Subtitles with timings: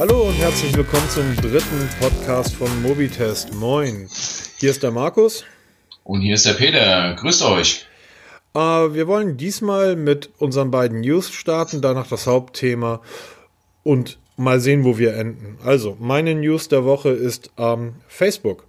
[0.00, 3.52] Hallo und herzlich willkommen zum dritten Podcast von Mobitest.
[3.52, 4.08] Moin.
[4.58, 5.44] Hier ist der Markus.
[6.04, 7.14] Und hier ist der Peter.
[7.16, 7.84] Grüßt euch.
[8.54, 13.02] Äh, wir wollen diesmal mit unseren beiden News starten, danach das Hauptthema
[13.82, 15.58] und mal sehen, wo wir enden.
[15.66, 18.64] Also, meine News der Woche ist ähm, Facebook.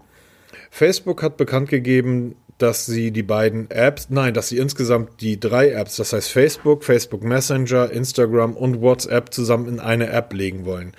[0.70, 5.72] Facebook hat bekannt gegeben, dass sie die beiden Apps, nein, dass sie insgesamt die drei
[5.72, 10.94] Apps, das heißt Facebook, Facebook Messenger, Instagram und WhatsApp zusammen in eine App legen wollen.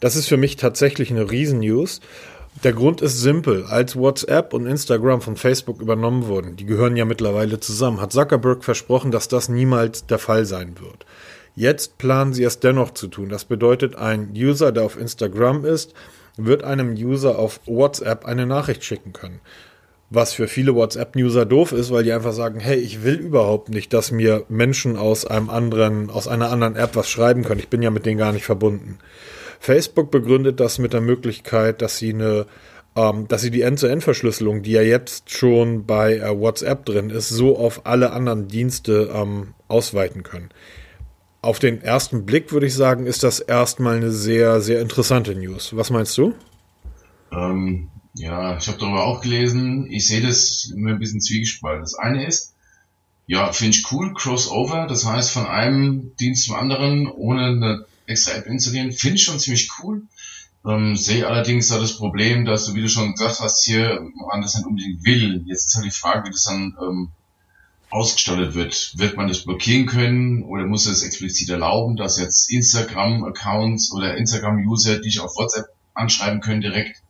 [0.00, 2.00] Das ist für mich tatsächlich eine Riesen-News.
[2.64, 3.64] Der Grund ist simpel.
[3.64, 8.64] Als WhatsApp und Instagram von Facebook übernommen wurden, die gehören ja mittlerweile zusammen, hat Zuckerberg
[8.64, 11.04] versprochen, dass das niemals der Fall sein wird.
[11.54, 13.30] Jetzt planen sie es dennoch zu tun.
[13.30, 15.94] Das bedeutet, ein User, der auf Instagram ist,
[16.36, 19.40] wird einem User auf WhatsApp eine Nachricht schicken können.
[20.08, 23.92] Was für viele WhatsApp-User doof ist, weil die einfach sagen, hey, ich will überhaupt nicht,
[23.92, 27.58] dass mir Menschen aus einem anderen, aus einer anderen App was schreiben können.
[27.58, 28.98] Ich bin ja mit denen gar nicht verbunden.
[29.58, 32.46] Facebook begründet das mit der Möglichkeit, dass sie eine,
[32.94, 37.58] ähm, dass sie die End-to-End-Verschlüsselung, die ja jetzt schon bei äh, WhatsApp drin ist, so
[37.58, 40.50] auf alle anderen Dienste ähm, ausweiten können.
[41.42, 45.76] Auf den ersten Blick würde ich sagen, ist das erstmal eine sehr, sehr interessante News.
[45.76, 46.34] Was meinst du?
[47.32, 49.90] Ähm, ja, ich habe darüber auch gelesen.
[49.90, 51.82] Ich sehe das immer ein bisschen zwiegespalten.
[51.82, 52.54] Das eine ist,
[53.26, 58.32] ja, finde ich cool, Crossover, das heißt von einem Dienst zum anderen, ohne eine extra
[58.32, 60.02] App installieren, finde ich schon ziemlich cool.
[60.64, 64.40] Ähm, sehe allerdings da das Problem, dass du, wie du schon gesagt hast, hier man
[64.42, 65.44] das nicht unbedingt will.
[65.46, 67.10] Jetzt ist halt die Frage, wie das dann ähm,
[67.90, 68.94] ausgestattet wird.
[68.96, 75.00] Wird man das blockieren können oder muss es explizit erlauben, dass jetzt Instagram-Accounts oder Instagram-User
[75.00, 77.02] dich auf WhatsApp anschreiben können direkt?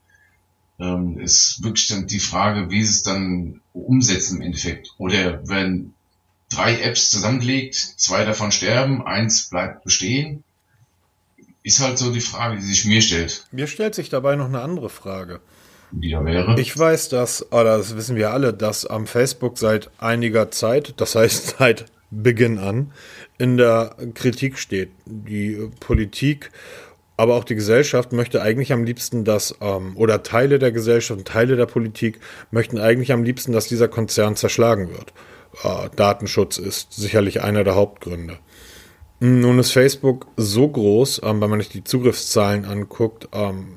[0.79, 4.91] Ähm, ist wirklich dann die Frage, wie sie es dann umsetzen im Endeffekt.
[4.99, 5.95] Oder werden
[6.51, 10.45] drei Apps zusammengelegt, zwei davon sterben, eins bleibt bestehen?
[11.63, 13.47] Ist halt so die Frage, die sich mir stellt.
[13.51, 15.41] Mir stellt sich dabei noch eine andere Frage.
[15.91, 16.61] Die da wäre?
[16.61, 21.15] Ich weiß, dass, oder das wissen wir alle, dass am Facebook seit einiger Zeit, das
[21.15, 22.93] heißt seit Beginn an,
[23.39, 24.91] in der Kritik steht.
[25.07, 26.51] Die Politik
[27.17, 31.29] aber auch die Gesellschaft möchte eigentlich am liebsten, dass, ähm, oder Teile der Gesellschaft und
[31.29, 35.13] Teile der Politik möchten eigentlich am liebsten, dass dieser Konzern zerschlagen wird.
[35.63, 38.39] Äh, Datenschutz ist sicherlich einer der Hauptgründe.
[39.19, 43.69] Nun ist Facebook so groß, ähm, wenn man sich die Zugriffszahlen anguckt, ähm,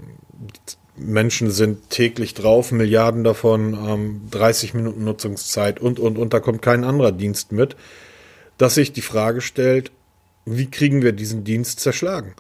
[0.98, 6.62] Menschen sind täglich drauf, Milliarden davon, ähm, 30 Minuten Nutzungszeit und, und, und, da kommt
[6.62, 7.78] kein anderer Dienst mit,
[8.58, 9.94] dass sich die Frage stellt,
[10.46, 12.34] wie kriegen wir diesen Dienst zerschlagen?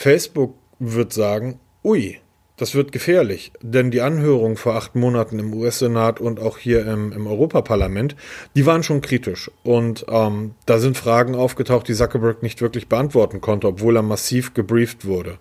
[0.00, 2.20] Facebook wird sagen, ui,
[2.56, 7.12] das wird gefährlich, denn die Anhörung vor acht Monaten im US-Senat und auch hier im,
[7.12, 8.16] im Europaparlament,
[8.56, 9.50] die waren schon kritisch.
[9.62, 14.54] Und ähm, da sind Fragen aufgetaucht, die Zuckerberg nicht wirklich beantworten konnte, obwohl er massiv
[14.54, 15.36] gebrieft wurde.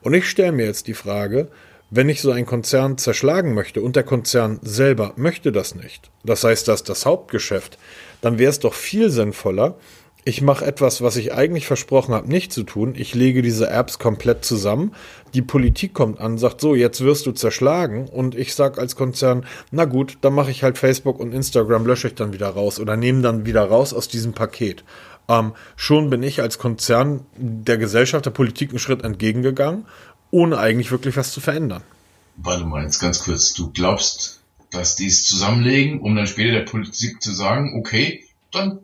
[0.00, 1.48] Und ich stelle mir jetzt die Frage,
[1.90, 6.44] wenn ich so einen Konzern zerschlagen möchte und der Konzern selber möchte das nicht, das
[6.44, 7.76] heißt, dass das Hauptgeschäft,
[8.22, 9.76] dann wäre es doch viel sinnvoller,
[10.28, 12.92] ich mache etwas, was ich eigentlich versprochen habe, nicht zu tun.
[12.94, 14.94] Ich lege diese Apps komplett zusammen.
[15.32, 18.08] Die Politik kommt an, sagt so, jetzt wirst du zerschlagen.
[18.08, 22.08] Und ich sage als Konzern, na gut, dann mache ich halt Facebook und Instagram, lösche
[22.08, 24.84] ich dann wieder raus oder nehme dann wieder raus aus diesem Paket.
[25.30, 29.86] Ähm, schon bin ich als Konzern der Gesellschaft, der Politik einen Schritt entgegengegangen,
[30.30, 31.82] ohne eigentlich wirklich was zu verändern.
[32.36, 33.54] Warte mal, jetzt ganz kurz.
[33.54, 38.80] Du glaubst, dass die es zusammenlegen, um dann später der Politik zu sagen, okay, dann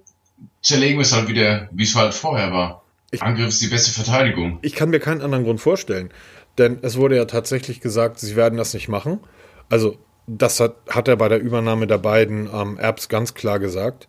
[0.64, 2.82] zerlegen wir es halt wieder, wie es halt vorher war.
[3.10, 4.58] Ich, Angriff ist die beste Verteidigung.
[4.62, 6.10] Ich kann mir keinen anderen Grund vorstellen.
[6.58, 9.20] Denn es wurde ja tatsächlich gesagt, sie werden das nicht machen.
[9.68, 14.08] Also, das hat, hat er bei der Übernahme der beiden ähm, Apps ganz klar gesagt.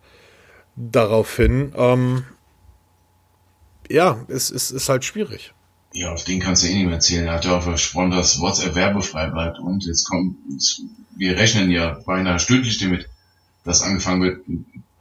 [0.76, 2.24] Daraufhin, ähm,
[3.90, 5.52] ja, es, es ist halt schwierig.
[5.92, 7.26] Ja, auf den kannst du eh nicht mehr erzählen.
[7.26, 9.58] Er hat ja auch versprochen, dass WhatsApp werbefrei bleibt.
[9.58, 10.36] Und jetzt kommt,
[11.16, 13.08] wir rechnen ja beinahe stündlich damit,
[13.64, 14.40] dass angefangen wird,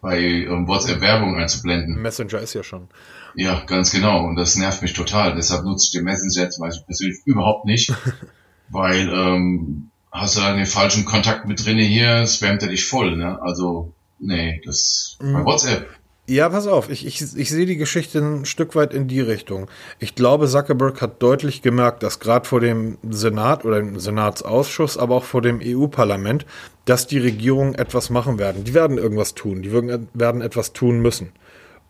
[0.06, 2.00] bei WhatsApp Werbung einzublenden.
[2.00, 2.90] Messenger ist ja schon.
[3.34, 4.24] Ja, ganz genau.
[4.24, 5.34] Und das nervt mich total.
[5.34, 7.92] Deshalb nutze ich den Messenger zum Beispiel persönlich überhaupt nicht,
[8.70, 13.18] weil ähm, hast du dann den falschen Kontakt mit drinne hier, spammt er dich voll.
[13.18, 13.42] Ne?
[13.42, 15.34] Also nee, das mhm.
[15.34, 15.90] bei WhatsApp
[16.28, 19.70] ja, pass auf, ich, ich, ich sehe die Geschichte ein Stück weit in die Richtung.
[20.00, 25.16] Ich glaube, Zuckerberg hat deutlich gemerkt, dass gerade vor dem Senat oder dem Senatsausschuss, aber
[25.16, 26.48] auch vor dem EU-Parlament,
[26.86, 28.64] dass die Regierungen etwas machen werden.
[28.64, 31.32] Die werden irgendwas tun, die werden etwas tun müssen.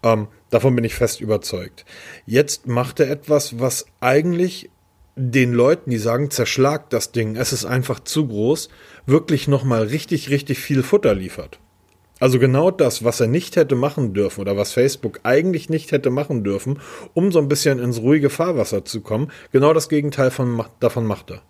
[0.03, 1.85] Ähm, davon bin ich fest überzeugt.
[2.25, 4.69] Jetzt macht er etwas, was eigentlich
[5.15, 8.67] den Leuten, die sagen, zerschlagt das Ding, es ist einfach zu groß,
[9.05, 11.59] wirklich nochmal richtig, richtig viel Futter liefert.
[12.19, 16.09] Also genau das, was er nicht hätte machen dürfen oder was Facebook eigentlich nicht hätte
[16.09, 16.79] machen dürfen,
[17.13, 21.31] um so ein bisschen ins ruhige Fahrwasser zu kommen, genau das Gegenteil von, davon macht
[21.31, 21.41] er.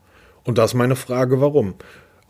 [0.44, 1.76] Und da ist meine Frage, warum?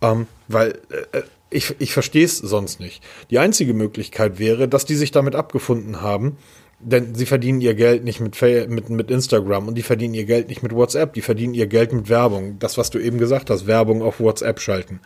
[0.02, 0.80] Ähm, weil
[1.12, 3.02] äh, ich, ich verstehe es sonst nicht.
[3.30, 6.38] Die einzige Möglichkeit wäre, dass die sich damit abgefunden haben,
[6.80, 10.50] denn sie verdienen ihr Geld nicht mit, mit, mit Instagram und die verdienen ihr Geld
[10.50, 12.60] nicht mit WhatsApp, die verdienen ihr Geld mit Werbung.
[12.60, 15.00] Das, was du eben gesagt hast, Werbung auf WhatsApp schalten.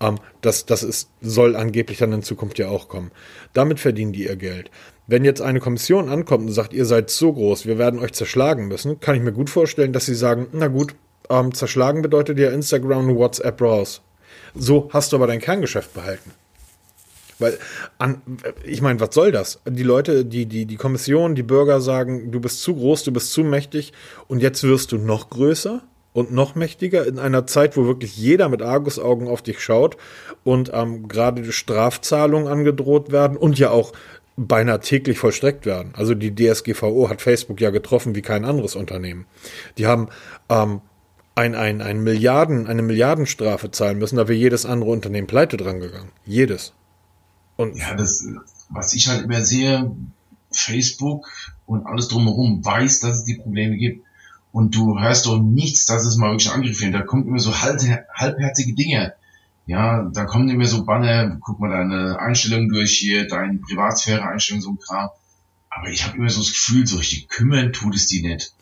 [0.00, 3.10] Ähm, das das ist, soll angeblich dann in Zukunft ja auch kommen.
[3.52, 4.70] Damit verdienen die ihr Geld.
[5.06, 8.68] Wenn jetzt eine Kommission ankommt und sagt, ihr seid so groß, wir werden euch zerschlagen
[8.68, 10.94] müssen, kann ich mir gut vorstellen, dass sie sagen, na gut,
[11.30, 14.02] ähm, zerschlagen bedeutet ja Instagram und WhatsApp raus.
[14.54, 16.32] So hast du aber dein Kerngeschäft behalten.
[17.38, 17.58] Weil,
[17.98, 18.22] an,
[18.64, 19.60] ich meine, was soll das?
[19.68, 23.32] Die Leute, die, die, die Kommission, die Bürger sagen, du bist zu groß, du bist
[23.32, 23.92] zu mächtig
[24.26, 25.82] und jetzt wirst du noch größer
[26.16, 29.98] und noch mächtiger in einer Zeit, wo wirklich jeder mit Argusaugen auf dich schaut
[30.44, 33.92] und ähm, gerade Strafzahlungen angedroht werden und ja auch
[34.38, 35.92] beinahe täglich vollstreckt werden.
[35.94, 39.26] Also die DSGVO hat Facebook ja getroffen wie kein anderes Unternehmen.
[39.76, 40.08] Die haben
[40.48, 40.80] ähm,
[41.34, 45.80] ein, ein, ein Milliarden, eine Milliardenstrafe zahlen müssen, da wäre jedes andere Unternehmen pleite dran
[45.80, 46.12] gegangen.
[46.24, 46.72] Jedes.
[47.56, 48.26] Und ja, das,
[48.70, 49.94] was ich halt immer sehe,
[50.50, 51.28] Facebook
[51.66, 54.05] und alles drumherum weiß, dass es die Probleme gibt.
[54.56, 56.94] Und du hörst doch nichts, dass es mal wirklich Angriff wird.
[56.94, 57.78] Da kommt immer so halb,
[58.14, 59.12] halbherzige Dinge.
[59.66, 64.70] Ja, da kommen immer so Banner, guck mal deine Einstellungen durch hier, deine Privatsphäre-Einstellungen, so
[64.70, 65.10] ein Kram.
[65.68, 68.54] Aber ich habe immer so das Gefühl, so richtig kümmern tut es die nicht.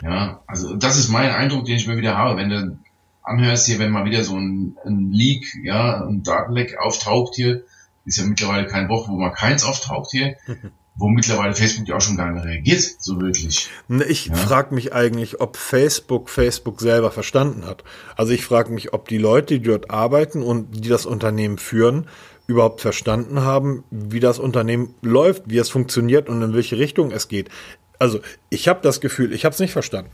[0.00, 2.36] Ja, also das ist mein Eindruck, den ich mir wieder habe.
[2.36, 2.78] Wenn du
[3.24, 7.64] anhörst hier, wenn mal wieder so ein, ein Leak, ja, ein Datenleck auftaucht hier,
[8.04, 10.36] ist ja mittlerweile kein Woche, wo mal keins auftaucht hier,
[10.96, 13.68] wo mittlerweile Facebook ja auch schon gar nicht reagiert, so wirklich.
[13.88, 14.34] Ne, ich ja?
[14.34, 17.84] frage mich eigentlich, ob Facebook Facebook selber verstanden hat.
[18.16, 22.08] Also ich frage mich, ob die Leute, die dort arbeiten und die das Unternehmen führen,
[22.46, 27.28] überhaupt verstanden haben, wie das Unternehmen läuft, wie es funktioniert und in welche Richtung es
[27.28, 27.50] geht.
[27.98, 30.12] Also ich habe das Gefühl, ich habe es nicht verstanden.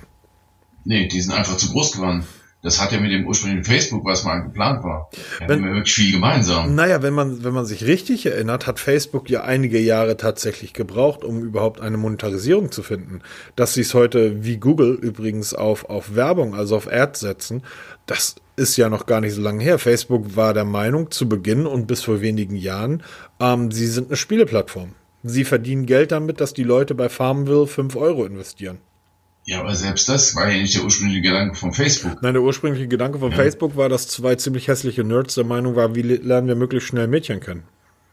[0.84, 2.24] Nee, die sind einfach zu groß geworden.
[2.62, 5.10] Das hat ja mit dem ursprünglichen Facebook, was mal geplant war.
[5.40, 6.76] Haben wir wirklich viel gemeinsam.
[6.76, 11.24] Naja, wenn man, wenn man sich richtig erinnert, hat Facebook ja einige Jahre tatsächlich gebraucht,
[11.24, 13.20] um überhaupt eine Monetarisierung zu finden.
[13.56, 17.62] Dass sie es heute wie Google übrigens auf, auf Werbung, also auf Ads setzen,
[18.06, 19.80] das ist ja noch gar nicht so lange her.
[19.80, 23.02] Facebook war der Meinung zu Beginn und bis vor wenigen Jahren,
[23.40, 24.94] ähm, sie sind eine Spieleplattform.
[25.24, 28.78] Sie verdienen Geld damit, dass die Leute bei Farmville 5 Euro investieren.
[29.44, 32.22] Ja, aber selbst das war ja nicht der ursprüngliche Gedanke von Facebook.
[32.22, 33.36] Nein, der ursprüngliche Gedanke von ja.
[33.36, 37.08] Facebook war, dass zwei ziemlich hässliche Nerds der Meinung waren, wie lernen wir möglichst schnell
[37.08, 37.64] Mädchen kennen.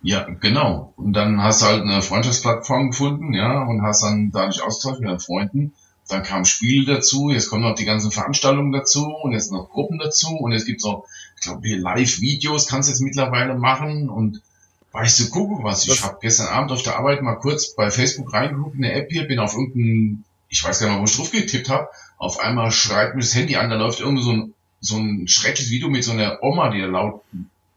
[0.02, 0.94] Ja, genau.
[0.96, 5.10] Und dann hast du halt eine Freundschaftsplattform gefunden, ja, und hast dann dadurch Austausch mit
[5.10, 5.74] deinen Freunden.
[6.08, 10.00] Dann kamen Spiele dazu, jetzt kommen noch die ganzen Veranstaltungen dazu und jetzt noch Gruppen
[10.00, 11.06] dazu und jetzt gibt's noch,
[11.36, 14.42] ich glaube, hier Live-Videos kannst du jetzt mittlerweile machen und
[14.92, 18.34] weißt du, guck was, ich habe gestern Abend auf der Arbeit mal kurz bei Facebook
[18.34, 21.32] reingeguckt in der App hier, bin auf irgendein ich weiß gar nicht wo ich drauf
[21.32, 21.88] getippt habe,
[22.18, 25.72] auf einmal schreibt mir das Handy an, da läuft irgendwie so ein, so ein schreckliches
[25.72, 27.22] Video mit so einer Oma, die da laut,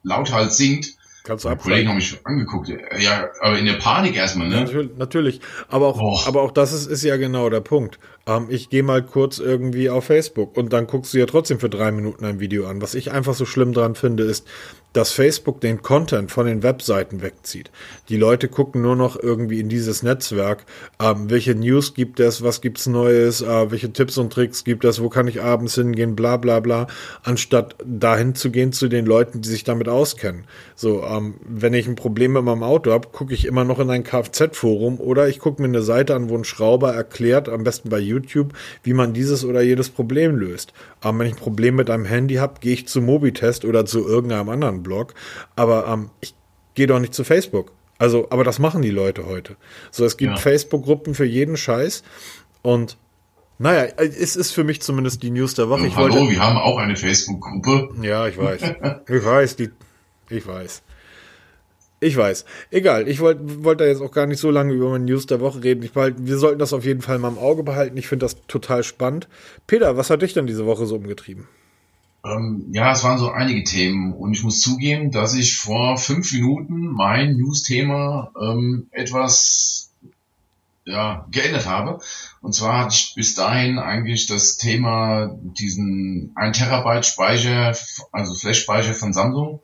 [0.03, 0.97] laut halt singt.
[1.25, 2.69] Kannst du Die Kollegen haben mich angeguckt.
[2.99, 4.63] Ja, aber in der Panik erstmal, ne?
[4.63, 5.41] Natürlich, natürlich.
[5.69, 6.27] Aber auch, Och.
[6.27, 8.01] aber auch das ist, ist ja genau der Punkt.
[8.27, 11.69] Ähm, ich gehe mal kurz irgendwie auf Facebook und dann guckst du ja trotzdem für
[11.71, 12.83] drei Minuten ein Video an.
[12.83, 14.49] Was ich einfach so schlimm dran finde, ist,
[14.93, 17.71] dass Facebook den Content von den Webseiten wegzieht.
[18.09, 20.65] Die Leute gucken nur noch irgendwie in dieses Netzwerk,
[21.01, 25.01] ähm, welche News gibt es, was gibt's Neues, äh, welche Tipps und Tricks gibt es,
[25.01, 26.87] wo kann ich abends hingehen, bla bla bla,
[27.23, 30.45] anstatt dahin zu gehen zu den Leuten, die sich damit auskennen.
[30.75, 33.91] So, ähm, wenn ich ein Problem mit meinem Auto habe, gucke ich immer noch in
[33.91, 37.89] ein Kfz-Forum oder ich gucke mir eine Seite an, wo ein Schrauber erklärt, am besten
[37.89, 40.73] bei YouTube, wie man dieses oder jedes Problem löst.
[41.01, 44.07] Aber wenn ich ein Problem mit einem Handy habe, gehe ich zu Mobitest oder zu
[44.07, 45.15] irgendeinem anderen Blog.
[45.57, 46.35] Aber ähm, ich
[46.75, 47.73] gehe doch nicht zu Facebook.
[47.99, 49.57] Also, aber das machen die Leute heute.
[49.91, 50.37] So, es gibt ja.
[50.37, 52.03] Facebook-Gruppen für jeden Scheiß.
[52.63, 52.97] Und
[53.59, 55.87] naja, es ist für mich zumindest die News der Woche.
[55.87, 57.91] Ich hallo, wollte, wir haben auch eine Facebook-Gruppe.
[58.03, 58.61] Ja, ich weiß.
[59.09, 59.71] ich weiß, die,
[60.31, 60.83] ich weiß.
[62.01, 62.45] Ich weiß.
[62.73, 65.39] Egal, ich wollte wollt da jetzt auch gar nicht so lange über meine News der
[65.39, 65.85] Woche reden.
[65.85, 67.97] Ich behalte, wir sollten das auf jeden Fall mal im Auge behalten.
[67.97, 69.29] Ich finde das total spannend.
[69.69, 71.47] Peter, was hat dich denn diese Woche so umgetrieben?
[72.25, 76.33] Ähm, ja, es waren so einige Themen und ich muss zugeben, dass ich vor fünf
[76.33, 79.91] Minuten mein News-Thema ähm, etwas
[80.85, 82.01] ja, geändert habe.
[82.41, 87.77] Und zwar hatte ich bis dahin eigentlich das Thema diesen 1 Terabyte Speicher,
[88.13, 89.61] also Flash-Speicher von Samsung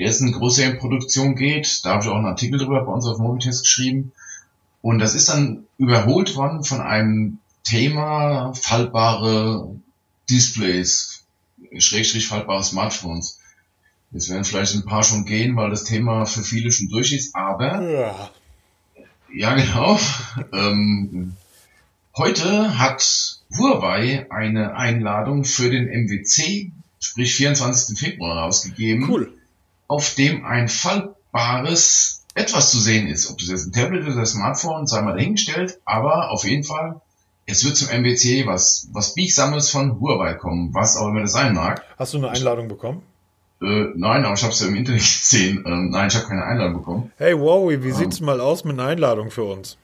[0.00, 1.84] der jetzt in große Produktion geht.
[1.84, 4.12] Da habe ich auch einen Artikel drüber bei uns auf Mobitest geschrieben.
[4.80, 9.76] Und das ist dann überholt worden von einem Thema faltbare
[10.30, 11.09] Displays,
[11.78, 13.38] schrägstrich faltbare Smartphones.
[14.12, 17.34] Jetzt werden vielleicht ein paar schon gehen, weil das Thema für viele schon durch ist,
[17.34, 18.30] aber Ja.
[19.32, 19.98] ja genau.
[20.52, 21.36] ähm,
[22.16, 27.98] heute hat Huawei eine Einladung für den MWC, sprich 24.
[27.98, 29.32] Februar rausgegeben, Cool.
[29.86, 33.30] auf dem ein faltbares etwas zu sehen ist.
[33.30, 37.00] Ob das jetzt ein Tablet oder ein Smartphone, sei mal dahingestellt, aber auf jeden Fall,
[37.46, 41.54] es wird zum MWC was, was Biegsames von Huawei kommen, was auch immer das sein
[41.54, 41.84] mag.
[41.98, 43.02] Hast du eine Einladung bekommen?
[43.62, 45.64] Äh, nein, aber ich habe es ja im Internet gesehen.
[45.66, 47.12] Ähm, nein, ich habe keine Einladung bekommen.
[47.16, 49.76] Hey Wowie, wie sieht's mal aus mit einer Einladung für uns?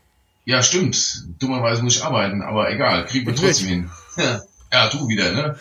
[0.45, 1.27] Ja, stimmt.
[1.41, 3.91] Dummerweise muss ich arbeiten, aber egal, kriegen wir trotzdem hin.
[4.73, 5.57] ja, du wieder, ne?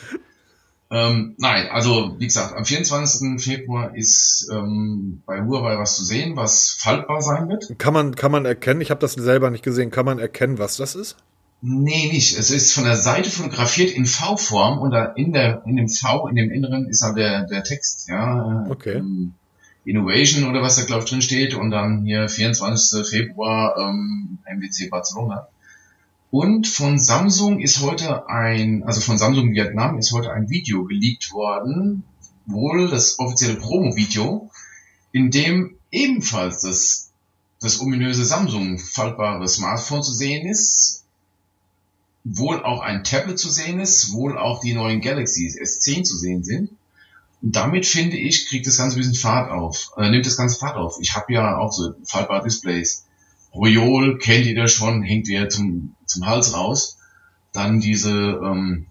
[0.92, 3.44] Ähm, nein, also wie gesagt, am 24.
[3.44, 7.80] Februar ist ähm, bei Huawei was zu sehen, was faltbar sein wird.
[7.80, 10.78] Kann man, kann man erkennen, ich habe das selber nicht gesehen, kann man erkennen, was
[10.78, 11.18] das ist?
[11.62, 12.38] Nee, nicht.
[12.38, 16.28] Es ist von der Seite fotografiert in V-Form und da in der in dem V,
[16.28, 18.66] in dem Inneren ist halt der, der Text, ja.
[18.70, 18.98] Okay.
[18.98, 19.34] Ähm,
[19.86, 23.08] Innovation oder was da glaube ich drin steht und dann hier 24.
[23.08, 25.48] Februar ähm, MWC Barcelona.
[26.32, 31.32] Und von Samsung ist heute ein, also von Samsung Vietnam ist heute ein Video geleakt
[31.32, 32.04] worden,
[32.46, 34.50] wohl das offizielle Promo-Video,
[35.14, 37.12] in dem ebenfalls das,
[37.62, 41.05] das ominöse Samsung faltbare Smartphone zu sehen ist,
[42.26, 46.44] wohl auch ein Tablet zu sehen ist, wohl auch die neuen Galaxies S10 zu sehen
[46.44, 46.72] sind.
[47.42, 50.58] Und damit finde ich, kriegt das Ganze ein bisschen Fahrt auf, äh, nimmt das Ganze
[50.58, 50.98] Fahrt auf.
[51.00, 53.06] Ich habe ja auch so faltbare Displays.
[53.54, 56.98] Royol kennt ihr schon, hängt ihr zum, zum Hals raus.
[57.54, 58.88] Dann diese, ähm,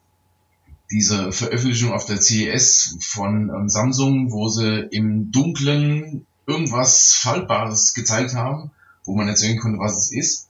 [0.90, 8.34] diese Veröffentlichung auf der CES von ähm, Samsung, wo sie im Dunklen irgendwas Faltbares gezeigt
[8.34, 8.70] haben,
[9.04, 10.48] wo man nicht sehen konnte, was es ist.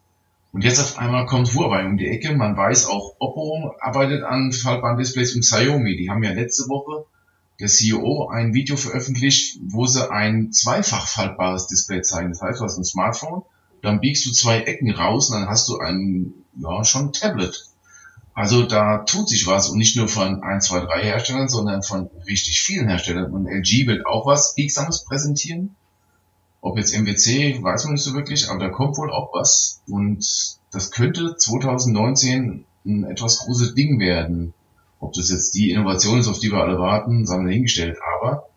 [0.54, 2.32] Und jetzt auf einmal kommt Huawei um die Ecke.
[2.36, 5.96] Man weiß auch, Oppo arbeitet an faltbaren Displays und Xiaomi.
[5.96, 7.06] Die haben ja letzte Woche
[7.58, 12.28] der CEO ein Video veröffentlicht, wo sie ein zweifach faltbares Display zeigen.
[12.28, 13.42] Das heißt, du hast ein Smartphone,
[13.82, 17.66] dann biegst du zwei Ecken raus und dann hast du ein, ja, schon ein Tablet.
[18.32, 22.10] Also da tut sich was und nicht nur von 1, 2, 3 Herstellern, sondern von
[22.28, 23.32] richtig vielen Herstellern.
[23.32, 25.74] Und LG wird auch was Biegsames präsentieren.
[26.64, 29.82] Ob jetzt MWC, weiß man nicht so wirklich, aber da kommt wohl auch was.
[29.86, 30.24] Und
[30.72, 34.54] das könnte 2019 ein etwas großes Ding werden.
[34.98, 37.98] Ob das jetzt die Innovation ist, auf die wir alle warten, sagen wir dahingestellt.
[38.16, 38.48] Aber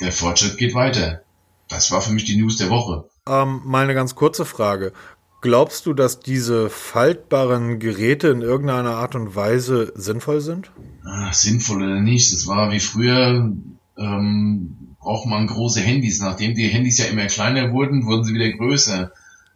[0.00, 1.24] der Fortschritt geht weiter.
[1.68, 3.04] Das war für mich die News der Woche.
[3.28, 4.94] Ähm, mal eine ganz kurze Frage.
[5.42, 10.70] Glaubst du, dass diese faltbaren Geräte in irgendeiner Art und Weise sinnvoll sind?
[11.04, 12.32] Ach, sinnvoll oder nicht.
[12.32, 13.52] Das war wie früher,
[13.98, 16.20] ähm, braucht man große Handys.
[16.20, 19.12] Nachdem die Handys ja immer kleiner wurden, wurden sie wieder größer.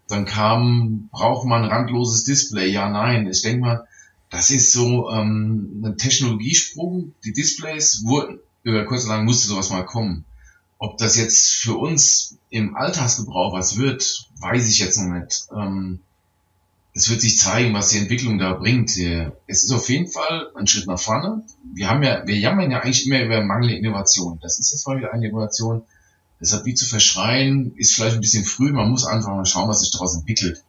[0.07, 2.71] Dann kam, braucht man randloses Display?
[2.71, 3.27] Ja, nein.
[3.27, 3.89] Ich denke mal,
[4.31, 7.15] das ist so ähm, ein Technologiesprung.
[7.25, 10.25] Die Displays wurden, über kurz oder lang musste sowas mal kommen.
[10.79, 15.49] Ob das jetzt für uns im Alltagsgebrauch was wird, weiß ich jetzt noch nicht.
[15.53, 15.99] Ähm,
[17.01, 18.91] es wird sich zeigen, was die Entwicklung da bringt.
[19.47, 21.45] Es ist auf jeden Fall ein Schritt nach vorne.
[21.73, 24.39] Wir haben ja, wir jammern ja eigentlich immer über mangelnde Innovation.
[24.43, 25.83] Das ist jetzt mal wieder eine Innovation.
[26.43, 28.71] Deshalb die zu verschreien, ist vielleicht ein bisschen früh.
[28.71, 30.63] Man muss einfach mal schauen, was sich daraus entwickelt.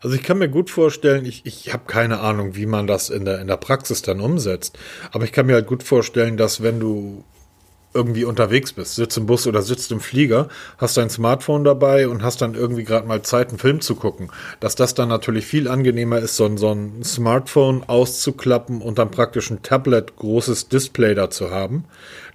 [0.00, 3.24] Also ich kann mir gut vorstellen, ich, ich habe keine Ahnung, wie man das in
[3.24, 4.78] der, in der Praxis dann umsetzt.
[5.10, 7.24] Aber ich kann mir halt gut vorstellen, dass wenn du
[7.94, 10.48] irgendwie unterwegs bist, sitzt im Bus oder sitzt im Flieger,
[10.78, 14.30] hast dein Smartphone dabei und hast dann irgendwie gerade mal Zeit, einen Film zu gucken,
[14.60, 19.10] dass das dann natürlich viel angenehmer ist, so ein, so ein Smartphone auszuklappen und dann
[19.10, 21.84] praktisch ein Tablet großes Display da zu haben.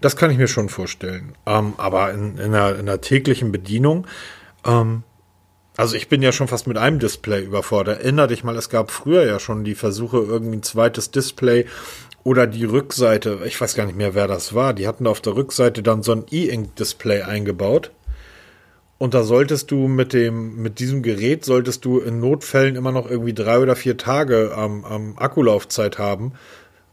[0.01, 1.33] Das kann ich mir schon vorstellen.
[1.45, 4.07] Ähm, aber in, in, der, in der täglichen Bedienung,
[4.65, 5.03] ähm,
[5.79, 8.01] also ich bin ja schon fast mit einem Display überfordert.
[8.01, 11.67] Erinner dich mal, es gab früher ja schon die Versuche, irgendwie ein zweites Display
[12.23, 15.35] oder die Rückseite, ich weiß gar nicht mehr, wer das war, die hatten auf der
[15.35, 17.91] Rückseite dann so ein E-Ink-Display eingebaut.
[18.97, 23.09] Und da solltest du mit dem, mit diesem Gerät solltest du in Notfällen immer noch
[23.09, 26.33] irgendwie drei oder vier Tage am, am Akkulaufzeit haben,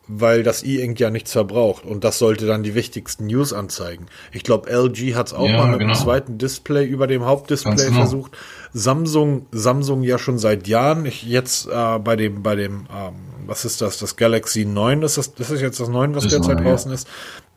[0.08, 1.84] weil das E-Ink ja nichts verbraucht.
[1.84, 4.06] Und das sollte dann die wichtigsten News anzeigen.
[4.32, 5.92] Ich glaube, LG hat es auch Ja, mal mit genau.
[5.92, 8.00] einem zweiten Display über dem Hauptdisplay genau.
[8.00, 8.36] versucht.
[8.72, 11.06] Samsung, Samsung ja schon seit Jahren.
[11.06, 13.14] Ich jetzt äh, bei dem, bei dem, ähm,
[13.46, 13.98] was ist das?
[13.98, 16.70] Das Galaxy 9 ist das, das ist jetzt das 9, was Das derzeit Neue, ja.
[16.70, 17.08] draußen ist.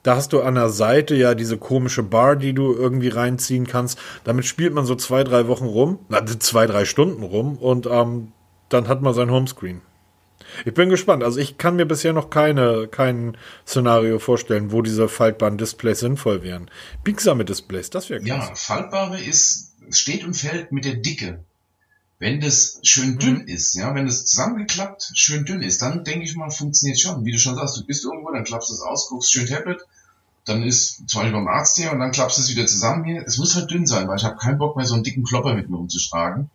[0.01, 3.99] Da hast du an der Seite ja diese komische Bar, die du irgendwie reinziehen kannst.
[4.23, 8.31] Damit spielt man so zwei, drei Wochen rum, na, zwei, drei Stunden rum und ähm,
[8.69, 9.81] dann hat man sein Homescreen.
[10.65, 11.23] Ich bin gespannt.
[11.23, 16.43] Also ich kann mir bisher noch keine, kein Szenario vorstellen, wo diese faltbaren Displays sinnvoll
[16.43, 16.69] wären.
[17.03, 18.51] Biegsame Displays, das wäre Ja, klasse.
[18.55, 21.43] faltbare ist, steht und fällt mit der Dicke.
[22.21, 26.35] Wenn das schön dünn ist, ja, wenn das zusammengeklappt schön dünn ist, dann denke ich
[26.35, 27.23] mal, funktioniert schon.
[27.23, 29.79] Wie du schon sagst, du bist irgendwo, dann klappst du es aus, guckst schön Tablet,
[30.45, 33.23] dann ist zum Beispiel beim Arzt hier und dann klappst du es wieder zusammen hier.
[33.25, 35.53] Es muss halt dünn sein, weil ich habe keinen Bock mehr, so einen dicken Klopper
[35.53, 36.49] mit mir umzuschlagen.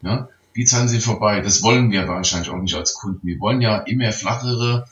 [0.00, 1.40] Ja, die Zeiten sind vorbei.
[1.40, 3.26] Das wollen wir wahrscheinlich auch nicht als Kunden.
[3.26, 4.86] Wir wollen ja immer flachere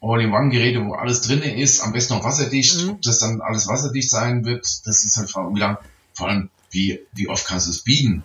[0.00, 2.82] All-in-One-Geräte, wo alles drin ist, am besten noch wasserdicht.
[2.82, 2.90] Mhm.
[2.90, 5.76] Ob das dann alles wasserdicht sein wird, das ist halt vor allem,
[6.14, 8.24] vor allem wie, wie oft kannst du es biegen?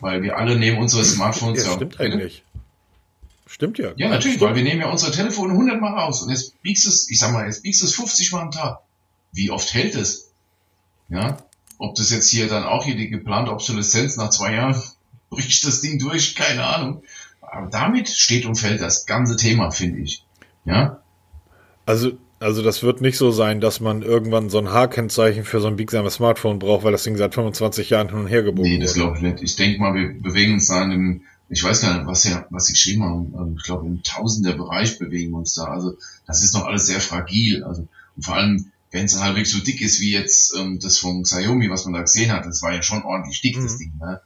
[0.00, 1.72] Weil wir alle nehmen unsere Smartphones ja.
[1.72, 2.44] Stimmt eigentlich.
[3.46, 3.92] Stimmt ja.
[3.96, 4.50] Ja, natürlich, stimmt.
[4.50, 7.18] weil wir nehmen ja unsere Telefone 100 Mal raus und jetzt biegst du es, ich
[7.18, 8.80] sag mal, jetzt biegst du es 50 Mal am Tag.
[9.32, 10.30] Wie oft hält es?
[11.08, 11.38] Ja,
[11.78, 14.80] ob das jetzt hier dann auch hier die geplante Obsoleszenz nach zwei Jahren
[15.30, 17.02] bricht das Ding durch, keine Ahnung.
[17.40, 20.24] Aber damit steht und fällt das ganze Thema, finde ich.
[20.64, 21.00] Ja.
[21.86, 25.68] Also, also das wird nicht so sein, dass man irgendwann so ein H-Kennzeichen für so
[25.68, 28.78] ein biegsames Smartphone braucht, weil das Ding seit 25 Jahren hin und her gebogen Nee,
[28.78, 29.42] das glaube ich nicht.
[29.42, 32.46] Ich denke mal, wir bewegen uns da in dem, ich weiß gar nicht, was ja,
[32.50, 35.64] was sie geschrieben haben, ähm, ich glaube im Tausender Bereich bewegen wir uns da.
[35.64, 37.64] Also das ist noch alles sehr fragil.
[37.64, 41.22] Also und vor allem, wenn es halbwegs so dick ist wie jetzt ähm, das von
[41.22, 43.62] Xiaomi, was man da gesehen hat, das war ja schon ordentlich dick, mhm.
[43.62, 43.92] das Ding.
[43.98, 44.20] Ne?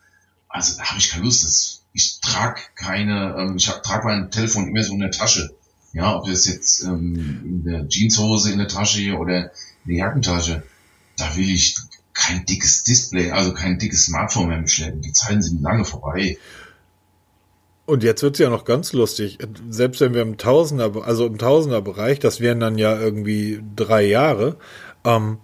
[0.52, 1.44] Also da habe ich keine Lust.
[1.44, 5.54] Das, ich trage keine, ähm, ich trage mein Telefon immer so in der Tasche.
[5.92, 9.50] Ja, ob das jetzt ähm, in der Jeanshose in der Tasche oder
[9.84, 10.62] in der Jackentasche,
[11.16, 11.76] da will ich
[12.14, 15.00] kein dickes Display, also kein dickes Smartphone mehr mitschleppen.
[15.00, 16.38] Die Zeiten sind lange vorbei.
[17.84, 19.38] Und jetzt wird's ja noch ganz lustig.
[19.68, 24.56] Selbst wenn wir im Tausender, also im Tausenderbereich, das wären dann ja irgendwie drei Jahre,
[25.04, 25.38] ähm,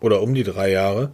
[0.00, 1.12] oder um die drei Jahre,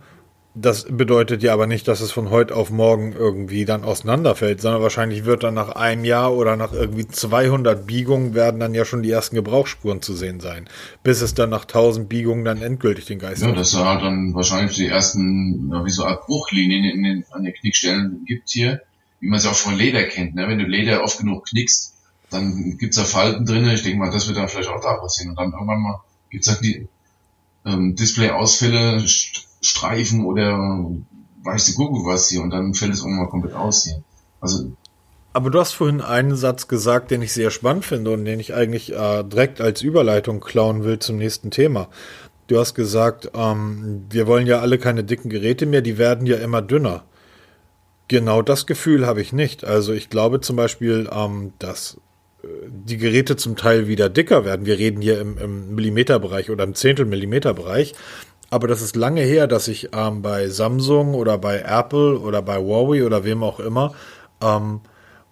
[0.61, 4.83] das bedeutet ja aber nicht, dass es von heute auf morgen irgendwie dann auseinanderfällt, sondern
[4.83, 9.03] wahrscheinlich wird dann nach einem Jahr oder nach irgendwie 200 Biegungen werden dann ja schon
[9.03, 10.69] die ersten Gebrauchsspuren zu sehen sein,
[11.03, 14.35] bis es dann nach 1000 Biegungen dann endgültig den Geist Ja, dass es halt dann
[14.35, 18.83] wahrscheinlich die ersten, wie so Art Bruchlinien in den, an den Knickstellen gibt hier,
[19.21, 20.49] wie man es auch von Leder kennt, ne?
[20.49, 21.95] wenn du Leder oft genug knickst,
[22.31, 25.31] dann gibt's da Falten drin, ich denke mal, das wird dann vielleicht auch da passieren.
[25.31, 26.01] Und dann irgendwann mal
[26.31, 26.89] gibt's halt die
[27.67, 29.05] ähm, Display-Ausfälle,
[29.61, 30.85] Streifen oder
[31.43, 34.03] weiß die Kuckuck was hier und dann fällt es irgendwann komplett aus hier.
[34.41, 34.73] Also
[35.33, 38.53] aber du hast vorhin einen Satz gesagt, den ich sehr spannend finde und den ich
[38.53, 41.89] eigentlich äh, direkt als Überleitung klauen will zum nächsten Thema.
[42.49, 46.37] Du hast gesagt, ähm, wir wollen ja alle keine dicken Geräte mehr, die werden ja
[46.39, 47.05] immer dünner.
[48.09, 49.65] Genau das Gefühl habe ich nicht.
[49.65, 51.99] Also ich glaube zum Beispiel, ähm, dass
[52.43, 54.67] äh, die Geräte zum Teil wieder dicker werden.
[54.67, 57.95] Wir reden hier im, im Millimeterbereich oder im Zehntel-Millimeter-Bereich.
[58.51, 62.59] Aber das ist lange her, dass ich ähm, bei Samsung oder bei Apple oder bei
[62.59, 63.95] Huawei oder wem auch immer
[64.43, 64.81] ähm,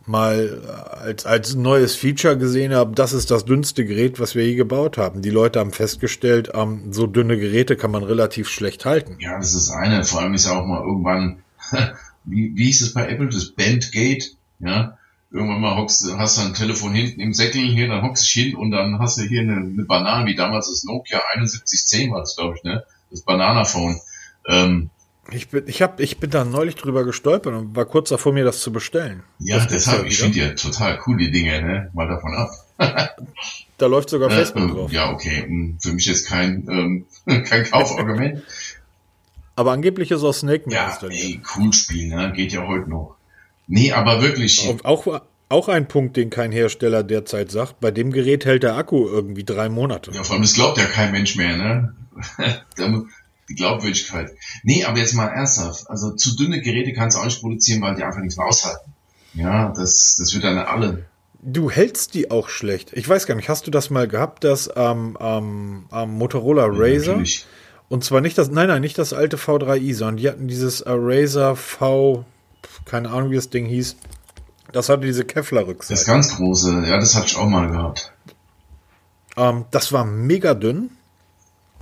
[0.08, 0.62] mal
[1.02, 4.98] als, als neues Feature gesehen habe, das ist das dünnste Gerät, was wir je gebaut
[4.98, 5.22] haben.
[5.22, 9.16] Die Leute haben festgestellt, ähm, so dünne Geräte kann man relativ schlecht halten.
[9.20, 10.04] Ja, das ist eine.
[10.04, 11.42] Vor allem ist ja auch mal irgendwann,
[12.24, 14.96] wie, wie hieß es bei Apple, das Bandgate, ja.
[15.30, 18.54] Irgendwann mal hockst, hast du ein Telefon hinten im Säckel hier, dann hockst du hin
[18.56, 22.34] und dann hast du hier eine, eine Banane, wie damals das Nokia 7110 war das,
[22.34, 22.82] glaube ich, ne?
[23.10, 24.00] Das Bananaphone.
[24.48, 24.90] Ähm,
[25.30, 28.44] ich bin, ich hab, ich bin da neulich drüber gestolpert und war kurz davor, mir
[28.44, 29.22] das zu bestellen.
[29.38, 31.90] Ja, das deshalb, ich finde ja total cool die Dinge, ne?
[31.92, 32.50] Mal davon ab.
[33.76, 34.92] da läuft sogar Facebook äh, drauf.
[34.92, 35.42] Ja, okay.
[35.42, 37.06] Hm, für mich ist kein, ähm,
[37.44, 38.42] kein Kaufargument.
[39.54, 42.32] aber angeblich ist auch Snake Ja, ey, cool Spiel, ne?
[42.34, 43.16] Geht ja heute noch.
[43.66, 44.66] Nee, aber wirklich.
[44.82, 47.80] Auch, auch ein Punkt, den kein Hersteller derzeit sagt.
[47.80, 50.10] Bei dem Gerät hält der Akku irgendwie drei Monate.
[50.12, 51.94] Ja, vor allem, das glaubt ja kein Mensch mehr, ne?
[53.48, 54.32] die Glaubwürdigkeit.
[54.62, 55.88] Nee, aber jetzt mal ernsthaft.
[55.88, 58.92] Also zu dünne Geräte kannst du auch nicht produzieren, weil die einfach nichts mehr aushalten.
[59.34, 61.06] Ja, das, das wird dann alle.
[61.40, 62.90] Du hältst die auch schlecht.
[62.94, 67.18] Ich weiß gar nicht, hast du das mal gehabt, das am ähm, ähm, Motorola Razer?
[67.18, 67.24] Ja,
[67.88, 71.56] und zwar nicht das, nein, nein, nicht das alte V3i, sondern die hatten dieses Razer
[71.56, 72.24] V,
[72.84, 73.96] keine Ahnung, wie das Ding hieß.
[74.72, 75.94] Das hatte diese Kevlar-Rückseite.
[75.94, 78.12] Das ganz große, ja, das hatte ich auch mal gehabt.
[79.36, 80.90] Ähm, das war mega dünn.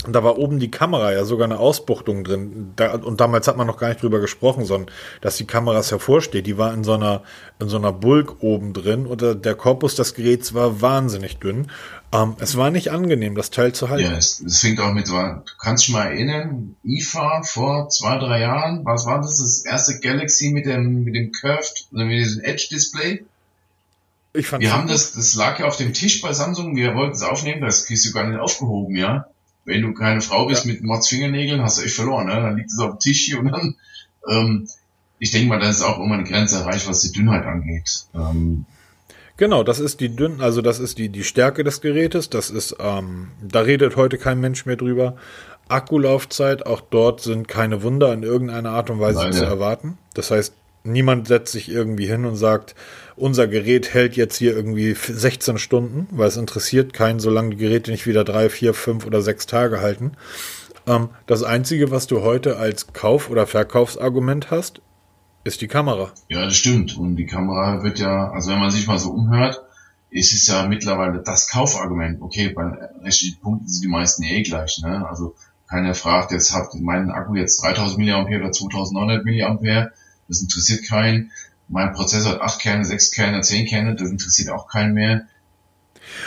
[0.04, 2.72] Und da war oben die Kamera ja sogar eine Ausbuchtung drin.
[2.76, 6.46] Da, und damals hat man noch gar nicht drüber gesprochen, sondern dass die Kameras hervorsteht.
[6.46, 7.22] Die war in so einer,
[7.58, 11.70] in so einer Bulk oben drin und der Korpus des Geräts war wahnsinnig dünn.
[12.12, 14.04] Ähm, es war nicht angenehm, das Teil zu halten.
[14.04, 18.40] Ja, es, es fängt auch mit, du kannst dich mal erinnern, IFA vor zwei, drei
[18.40, 19.38] Jahren, was war das?
[19.38, 23.24] Das erste Galaxy mit dem, mit dem Curved, mit diesem Edge-Display?
[24.34, 27.14] Ich fand wir haben das, das lag ja auf dem Tisch bei Samsung, wir wollten
[27.14, 29.26] es aufnehmen, das kriegst du gar nicht aufgehoben, ja
[29.66, 30.72] wenn du keine Frau bist ja.
[30.72, 32.26] mit Mordsfingernägeln, hast du echt verloren.
[32.26, 32.34] Ne?
[32.34, 33.76] Dann liegt es auf dem Tisch hier und dann,
[34.28, 34.68] ähm,
[35.18, 38.06] ich denke mal, da ist auch immer eine Grenze erreicht, was die Dünnheit angeht.
[38.14, 38.64] Ähm,
[39.38, 42.30] Genau, das ist die dünn, also das ist die die Stärke des Gerätes.
[42.30, 45.16] Das ist, ähm, da redet heute kein Mensch mehr drüber.
[45.68, 49.32] Akkulaufzeit, auch dort sind keine Wunder in irgendeiner Art und Weise Leider.
[49.32, 49.98] zu erwarten.
[50.14, 50.54] Das heißt,
[50.86, 52.74] Niemand setzt sich irgendwie hin und sagt,
[53.16, 57.90] unser Gerät hält jetzt hier irgendwie 16 Stunden, weil es interessiert keinen, solange die Geräte
[57.90, 60.12] nicht wieder drei, vier, fünf oder sechs Tage halten.
[60.86, 64.80] Ähm, das Einzige, was du heute als Kauf- oder Verkaufsargument hast,
[65.44, 66.10] ist die Kamera.
[66.28, 66.96] Ja, das stimmt.
[66.96, 69.62] Und die Kamera wird ja, also wenn man sich mal so umhört,
[70.10, 72.20] ist es ja mittlerweile das Kaufargument.
[72.20, 72.64] Okay, bei
[73.02, 74.80] rechtlichen Punkten sind die meisten eh gleich.
[74.82, 75.06] Ne?
[75.08, 75.34] Also
[75.68, 79.90] keiner fragt, jetzt hat mein Akku jetzt 3000 mAh oder 2900 mAh.
[80.28, 81.30] Das interessiert keinen.
[81.68, 83.94] Mein Prozessor hat 8 Kerne, 6 Kerne, 10 Kerne.
[83.96, 85.26] Das interessiert auch keinen mehr.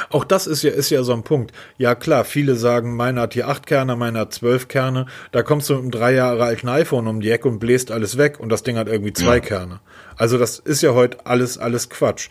[0.10, 1.52] Auch das ist ja, ist ja so ein Punkt.
[1.78, 5.06] Ja klar, viele sagen, meiner hat hier acht Kerne, meiner hat zwölf Kerne.
[5.32, 8.18] Da kommst du mit einem drei Jahre alten iPhone um die Ecke und bläst alles
[8.18, 9.40] weg und das Ding hat irgendwie zwei ja.
[9.40, 9.80] Kerne.
[10.16, 12.30] Also das ist ja heute alles, alles Quatsch.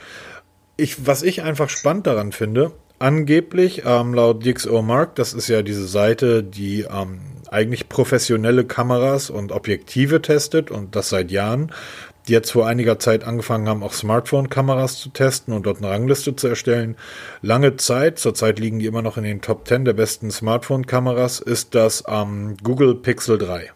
[0.76, 5.62] Ich, was ich einfach spannend daran finde, angeblich, ähm, laut DxO Mark, das ist ja
[5.62, 11.72] diese Seite, die ähm, eigentlich professionelle Kameras und Objektive testet und das seit Jahren
[12.28, 16.36] die jetzt vor einiger Zeit angefangen haben, auch Smartphone-Kameras zu testen und dort eine Rangliste
[16.36, 16.96] zu erstellen.
[17.42, 21.74] Lange Zeit, zurzeit liegen die immer noch in den Top 10 der besten Smartphone-Kameras, ist
[21.74, 23.70] das ähm, Google Pixel 3.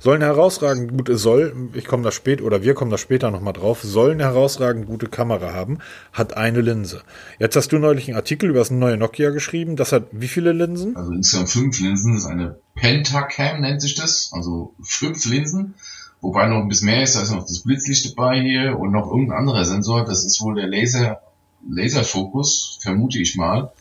[0.00, 3.82] Sollen herausragend gute, soll, ich komme da später, oder wir kommen da später nochmal drauf,
[3.82, 5.78] sollen herausragend gute Kamera haben,
[6.12, 7.02] hat eine Linse.
[7.38, 10.52] Jetzt hast du neulich einen Artikel über das neue Nokia geschrieben, das hat wie viele
[10.52, 10.96] Linsen?
[10.96, 15.74] Also insgesamt fünf Linsen, das ist eine Pentacam nennt sich das, also fünf Linsen.
[16.20, 19.06] Wobei noch ein bisschen mehr ist, da ist noch das Blitzlicht dabei hier und noch
[19.06, 20.04] irgendein anderer Sensor.
[20.04, 21.20] Das ist wohl der Laser,
[21.68, 23.72] Laserfokus, vermute ich mal.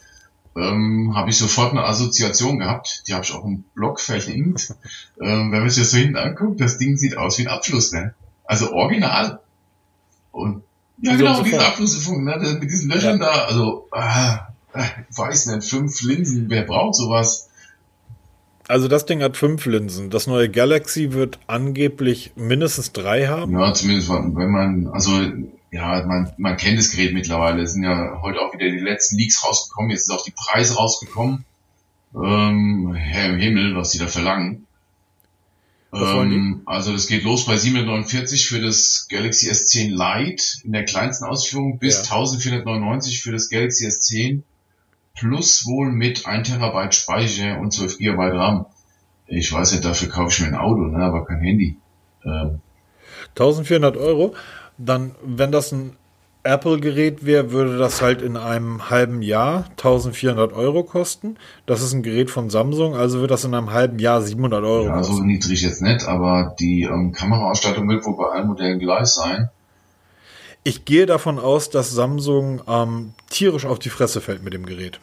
[0.56, 3.04] Ähm, habe ich sofort eine Assoziation gehabt.
[3.08, 4.74] Die habe ich auch im Blog verlinkt.
[5.22, 7.92] ähm, wenn man sich das so hinten anguckt, das Ding sieht aus wie ein Abfluss,
[7.92, 8.14] ne?
[8.46, 9.40] Also original.
[10.32, 10.64] Und
[11.02, 12.58] ja, genau, diese Abflussfunk, ne?
[12.60, 13.26] Mit diesen Löchern ja.
[13.26, 14.48] da, also, ah,
[15.16, 17.50] weiß nicht, fünf Linsen, wer braucht sowas?
[18.68, 20.10] Also das Ding hat fünf Linsen.
[20.10, 23.60] Das neue Galaxy wird angeblich mindestens drei haben.
[23.60, 25.12] Ja, zumindest wenn man, also
[25.74, 27.64] ja, man, man kennt das Gerät mittlerweile.
[27.64, 29.90] Es sind ja heute auch wieder die letzten Leaks rausgekommen.
[29.90, 31.46] Jetzt ist auch die Preise rausgekommen.
[32.16, 34.68] Ähm, Herr im Himmel, was die da verlangen.
[35.92, 41.26] Ähm, also das geht los bei 749 für das Galaxy S10 Lite in der kleinsten
[41.26, 42.02] Ausführung bis ja.
[42.02, 44.44] 1499 für das Galaxy S10
[45.16, 48.66] plus wohl mit 1 Terabyte Speicher und 12 Gigabyte RAM.
[49.26, 51.78] Ich weiß nicht, dafür kaufe ich mir ein Auto, ne, aber kein Handy.
[52.24, 52.60] Ähm.
[53.30, 54.36] 1400 Euro.
[54.78, 55.96] Dann, wenn das ein
[56.44, 61.38] Apple-Gerät wäre, würde das halt in einem halben Jahr 1400 Euro kosten.
[61.66, 64.86] Das ist ein Gerät von Samsung, also wird das in einem halben Jahr 700 Euro
[64.88, 65.16] ja, kosten.
[65.16, 69.50] so niedrig jetzt nicht, aber die ähm, Kameraausstattung wird wohl bei allen Modellen gleich sein.
[70.66, 75.00] Ich gehe davon aus, dass Samsung ähm, tierisch auf die Fresse fällt mit dem Gerät.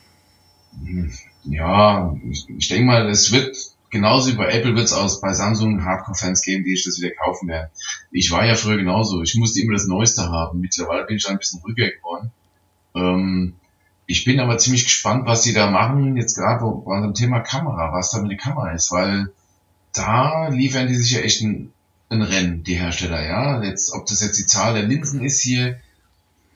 [0.84, 1.10] Hm,
[1.44, 3.56] ja, ich, ich denke mal, es wird
[3.90, 7.14] genauso wie bei Apple wird es aus bei Samsung Hardcore-Fans geben, die ich das wieder
[7.14, 7.70] kaufen werden.
[8.10, 9.22] Ich war ja früher genauso.
[9.22, 10.60] Ich musste immer das Neueste haben.
[10.60, 12.30] Mittlerweile bin ich ein bisschen ruhiger geworden.
[12.94, 13.54] Ähm,
[14.06, 17.92] ich bin aber ziemlich gespannt, was sie da machen, jetzt gerade bei dem Thema Kamera,
[17.92, 19.32] was da mit der Kamera ist, weil
[19.92, 21.72] da liefern die sich ja echt ein
[22.10, 23.62] ein Rennen, die Hersteller, ja.
[23.62, 25.80] Jetzt, ob das jetzt die Zahl der Linsen ist hier,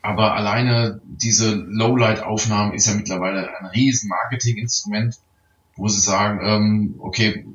[0.02, 5.18] aber alleine diese Lowlight-Aufnahmen ist ja mittlerweile ein riesen Marketing-Instrument,
[5.76, 7.46] wo sie sagen, ähm, okay,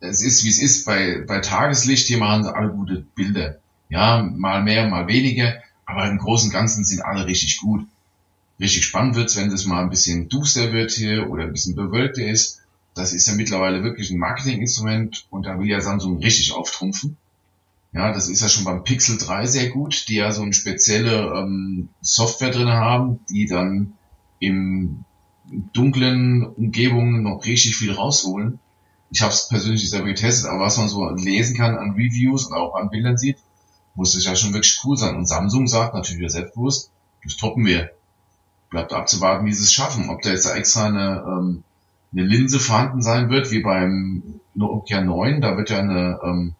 [0.00, 3.58] es ist wie es ist bei, bei Tageslicht, hier machen sie alle gute Bilder.
[3.88, 5.54] Ja, mal mehr, mal weniger,
[5.86, 7.86] aber im Großen und Ganzen sind alle richtig gut.
[8.60, 12.26] Richtig spannend wird's, wenn das mal ein bisschen duster wird hier oder ein bisschen bewölkter
[12.26, 12.60] ist
[12.98, 17.16] das ist ja mittlerweile wirklich ein Marketinginstrument und da will ja Samsung richtig auftrumpfen.
[17.92, 21.32] Ja, das ist ja schon beim Pixel 3 sehr gut, die ja so eine spezielle
[21.34, 23.94] ähm, Software drin haben, die dann
[24.40, 25.04] im
[25.72, 28.58] dunklen Umgebungen noch richtig viel rausholen.
[29.10, 32.54] Ich habe es persönlich selber getestet, aber was man so lesen kann an Reviews und
[32.54, 33.38] auch an Bildern sieht,
[33.94, 35.16] muss das ja schon wirklich cool sein.
[35.16, 36.90] Und Samsung sagt natürlich wieder selbstbewusst,
[37.24, 37.90] das toppen wir.
[38.70, 40.10] Bleibt abzuwarten, wie sie es schaffen.
[40.10, 41.64] Ob da jetzt extra eine ähm,
[42.12, 45.40] eine Linse vorhanden sein wird, wie beim Nokia 9.
[45.40, 46.54] Da wird ja eine, ähm,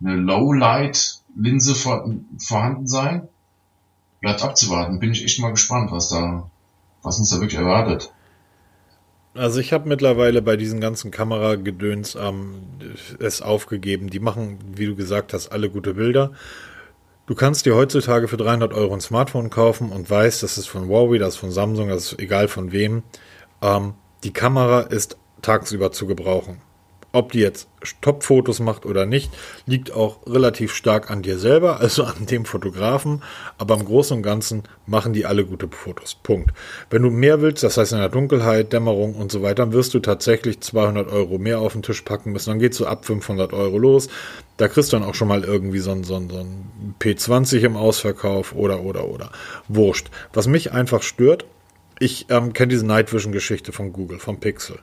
[0.00, 3.28] eine Low-Light-Linse vor, vorhanden sein.
[4.20, 5.00] Bleibt abzuwarten.
[5.00, 6.50] Bin ich echt mal gespannt, was da,
[7.02, 8.12] was uns da wirklich erwartet.
[9.34, 12.62] Also ich habe mittlerweile bei diesen ganzen Kameragedöns ähm,
[13.20, 14.10] es aufgegeben.
[14.10, 16.32] Die machen, wie du gesagt hast, alle gute Bilder.
[17.26, 20.88] Du kannst dir heutzutage für 300 Euro ein Smartphone kaufen und weißt, das ist von
[20.88, 23.04] Huawei, das ist von Samsung, das ist egal von wem.
[23.62, 26.60] Ähm, die Kamera ist tagsüber zu gebrauchen.
[27.12, 27.68] Ob die jetzt
[28.02, 29.32] Top-Fotos macht oder nicht,
[29.66, 33.22] liegt auch relativ stark an dir selber, also an dem Fotografen.
[33.58, 36.14] Aber im Großen und Ganzen machen die alle gute Fotos.
[36.14, 36.52] Punkt.
[36.88, 39.92] Wenn du mehr willst, das heißt in der Dunkelheit, Dämmerung und so weiter, dann wirst
[39.94, 42.50] du tatsächlich 200 Euro mehr auf den Tisch packen müssen.
[42.50, 44.08] Dann geht's so ab 500 Euro los.
[44.56, 47.60] Da kriegst du dann auch schon mal irgendwie so ein, so ein, so ein P20
[47.60, 49.32] im Ausverkauf oder, oder, oder.
[49.68, 50.10] Wurscht.
[50.32, 51.44] Was mich einfach stört,
[51.98, 54.78] ich ähm, kenne diese Night Vision Geschichte von Google, vom Pixel.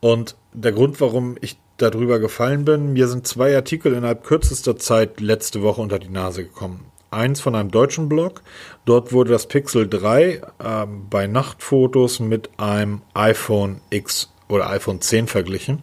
[0.00, 5.20] Und der Grund, warum ich darüber gefallen bin, mir sind zwei Artikel innerhalb kürzester Zeit
[5.20, 6.86] letzte Woche unter die Nase gekommen.
[7.10, 8.42] Eins von einem deutschen Blog.
[8.84, 15.26] Dort wurde das Pixel 3 ähm, bei Nachtfotos mit einem iPhone X oder iPhone 10
[15.26, 15.82] verglichen.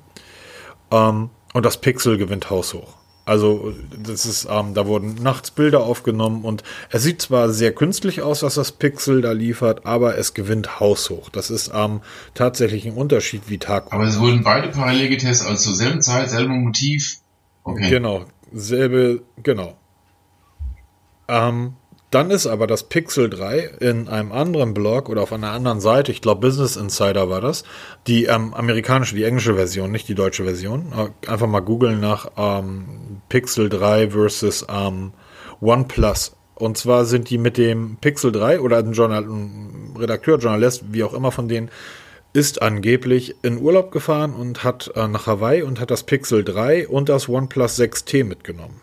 [0.92, 2.96] Ähm, und das Pixel gewinnt haushoch.
[3.28, 8.22] Also das ist, ähm, da wurden nachts Bilder aufgenommen und es sieht zwar sehr künstlich
[8.22, 11.28] aus, was das Pixel da liefert, aber es gewinnt haushoch.
[11.28, 12.00] Das ist ähm,
[12.36, 13.92] tatsächlich ein Unterschied wie Tag.
[13.92, 17.18] Aber es wurden beide parallel getestet, also zur selben Zeit, selbe Motiv.
[17.66, 17.90] Okay.
[17.90, 19.76] Genau, selbe, genau.
[21.28, 21.74] Ähm,
[22.10, 26.12] dann ist aber das Pixel 3 in einem anderen Blog oder auf einer anderen Seite,
[26.12, 27.64] ich glaube Business Insider war das,
[28.08, 30.94] die ähm, amerikanische, die englische Version, nicht die deutsche Version.
[30.96, 35.12] Äh, einfach mal googeln nach ähm, Pixel 3 versus ähm,
[35.60, 36.38] OnePlus.
[36.56, 41.04] Und zwar sind die mit dem Pixel 3 oder ein, Journal, ein Redakteur, Journalist, wie
[41.04, 41.70] auch immer von denen,
[42.32, 46.88] ist angeblich in Urlaub gefahren und hat äh, nach Hawaii und hat das Pixel 3
[46.88, 48.80] und das OnePlus 6T mitgenommen.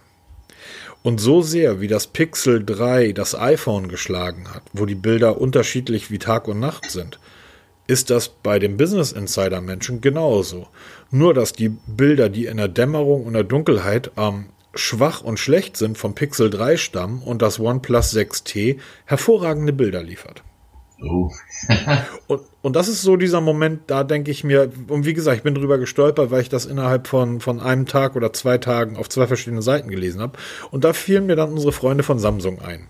[1.05, 6.11] Und so sehr wie das Pixel 3 das iPhone geschlagen hat, wo die Bilder unterschiedlich
[6.11, 7.19] wie Tag und Nacht sind,
[7.87, 10.67] ist das bei den Business Insider Menschen genauso.
[11.11, 15.77] Nur dass die Bilder, die in der Dämmerung und der Dunkelheit ähm, schwach und schlecht
[15.77, 20.43] sind, vom Pixel 3 stammen und das OnePlus 6T hervorragende Bilder liefert.
[21.03, 21.31] Oh.
[22.29, 25.43] und, und das ist so dieser Moment, da denke ich mir, und wie gesagt, ich
[25.43, 29.09] bin drüber gestolpert, weil ich das innerhalb von, von einem Tag oder zwei Tagen auf
[29.09, 30.39] zwei verschiedenen Seiten gelesen habe.
[30.71, 32.89] Und da fielen mir dann unsere Freunde von Samsung ein,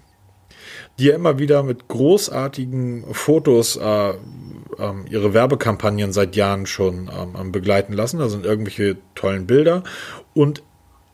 [0.98, 4.14] die ja immer wieder mit großartigen Fotos äh, äh,
[5.08, 8.18] ihre Werbekampagnen seit Jahren schon ähm, begleiten lassen.
[8.18, 9.82] Da sind irgendwelche tollen Bilder.
[10.34, 10.62] Und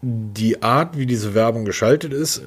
[0.03, 2.43] die Art, wie diese Werbung geschaltet ist,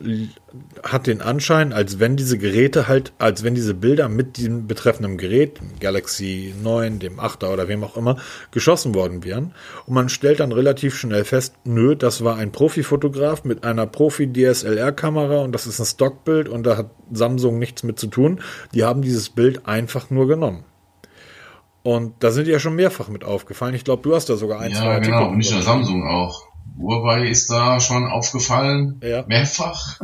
[0.82, 5.18] hat den Anschein, als wenn diese Geräte halt, als wenn diese Bilder mit diesem betreffenden
[5.18, 8.18] Gerät, Galaxy 9, dem 8er oder wem auch immer,
[8.50, 9.54] geschossen worden wären.
[9.86, 15.42] Und man stellt dann relativ schnell fest, nö, das war ein Profifotograf mit einer Profi-DSLR-Kamera
[15.42, 18.42] und das ist ein Stockbild und da hat Samsung nichts mit zu tun.
[18.74, 20.66] Die haben dieses Bild einfach nur genommen.
[21.84, 23.76] Und da sind die ja schon mehrfach mit aufgefallen.
[23.76, 24.94] Ich glaube, du hast da sogar ein, ja, zwei.
[24.94, 26.53] Ja, genau, nicht nur Samsung auch.
[26.78, 29.24] Huawei ist da schon aufgefallen, ja.
[29.28, 30.00] mehrfach.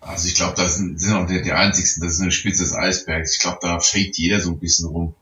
[0.00, 2.74] Also ich glaube, das sind, sind auch die, die einzigsten, das ist eine Spitze des
[2.74, 3.34] Eisbergs.
[3.34, 5.14] Ich glaube, da fake jeder so ein bisschen rum.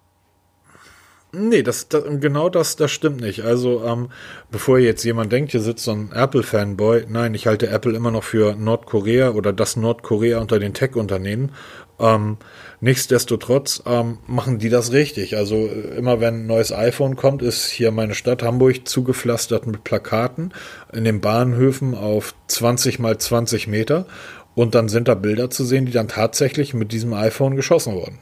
[1.37, 3.43] Nee, das, das, genau das, das stimmt nicht.
[3.43, 4.11] Also, ähm,
[4.51, 8.25] bevor jetzt jemand denkt, hier sitzt so ein Apple-Fanboy, nein, ich halte Apple immer noch
[8.25, 11.51] für Nordkorea oder das Nordkorea unter den Tech-Unternehmen.
[11.99, 12.39] Ähm,
[12.81, 15.37] nichtsdestotrotz ähm, machen die das richtig.
[15.37, 20.53] Also immer wenn ein neues iPhone kommt, ist hier meine Stadt Hamburg zugepflastert mit Plakaten
[20.93, 24.07] in den Bahnhöfen auf 20 mal 20 Meter.
[24.55, 28.19] Und dann sind da Bilder zu sehen, die dann tatsächlich mit diesem iPhone geschossen wurden.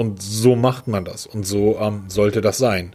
[0.00, 1.26] Und so macht man das.
[1.26, 2.94] Und so ähm, sollte das sein.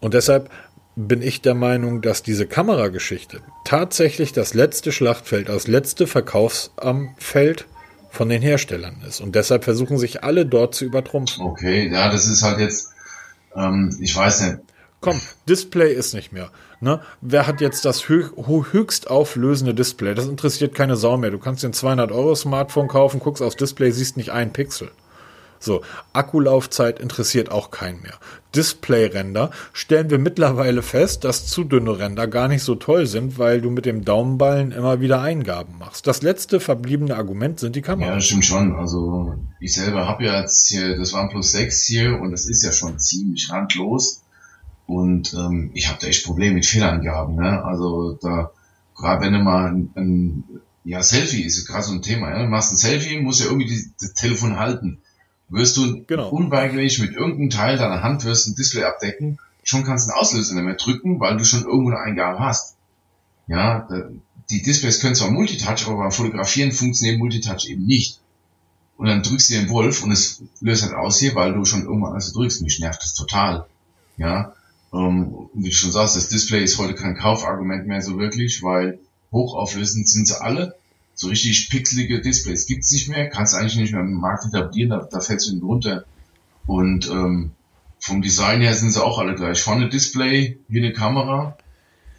[0.00, 0.50] Und deshalb
[0.96, 7.68] bin ich der Meinung, dass diese Kamerageschichte tatsächlich das letzte Schlachtfeld, das letzte Verkaufsfeld
[8.10, 9.20] von den Herstellern ist.
[9.20, 11.46] Und deshalb versuchen sich alle dort zu übertrumpfen.
[11.46, 12.88] Okay, ja, das ist halt jetzt,
[13.54, 14.58] ähm, ich weiß nicht.
[15.00, 16.50] Komm, Display ist nicht mehr.
[16.80, 17.00] Ne?
[17.20, 20.16] Wer hat jetzt das höchst auflösende Display?
[20.16, 21.30] Das interessiert keine Sau mehr.
[21.30, 24.90] Du kannst den 200 Euro Smartphone kaufen, guckst aufs Display, siehst nicht einen Pixel.
[25.62, 25.82] So,
[26.14, 28.14] Akkulaufzeit interessiert auch keinen mehr.
[28.56, 33.60] Display-Ränder stellen wir mittlerweile fest, dass zu dünne Ränder gar nicht so toll sind, weil
[33.60, 36.06] du mit dem Daumenballen immer wieder Eingaben machst.
[36.06, 38.08] Das letzte verbliebene Argument sind die Kameras.
[38.08, 38.74] Ja, das stimmt schon.
[38.74, 42.72] Also ich selber habe ja jetzt hier das OnePlus 6 hier und das ist ja
[42.72, 44.22] schon ziemlich randlos.
[44.86, 47.36] Und ähm, ich habe da echt Probleme mit Fehlangaben.
[47.36, 47.62] Ne?
[47.62, 48.50] Also da,
[48.96, 50.44] gerade wenn du mal ein, ein
[50.84, 52.30] ja, Selfie ist gerade so ein Thema.
[52.30, 52.42] Ja?
[52.42, 55.02] Du machst ein Selfie, musst ja irgendwie die, das Telefon halten
[55.50, 56.30] wirst du genau.
[56.30, 60.54] unweigerlich mit irgendeinem Teil deiner Hand wirst ein Display abdecken, schon kannst du einen Auslöser
[60.54, 62.76] nicht mehr drücken, weil du schon irgendwo eine Eingabe hast.
[63.46, 63.88] Ja,
[64.50, 68.20] die Displays können zwar Multitouch, aber beim Fotografieren funktioniert Multitouch eben nicht.
[68.96, 71.84] Und dann drückst du den Wolf und es löst halt aus hier, weil du schon
[71.84, 72.62] irgendwann alles drückst.
[72.62, 73.66] Mich nervt das total.
[74.18, 74.54] Ja,
[74.92, 78.98] ähm, wie du schon sagst, das Display ist heute kein Kaufargument mehr so wirklich, weil
[79.32, 80.76] hochauflösend sind sie alle
[81.20, 85.06] so richtig pixelige Displays gibt's nicht mehr, kannst eigentlich nicht mehr im Markt etablieren, da,
[85.10, 86.06] da fällst du runter.
[86.66, 87.50] Und ähm,
[87.98, 89.60] vom Design her sind sie auch alle gleich.
[89.60, 91.58] Vorne Display, hier eine Kamera.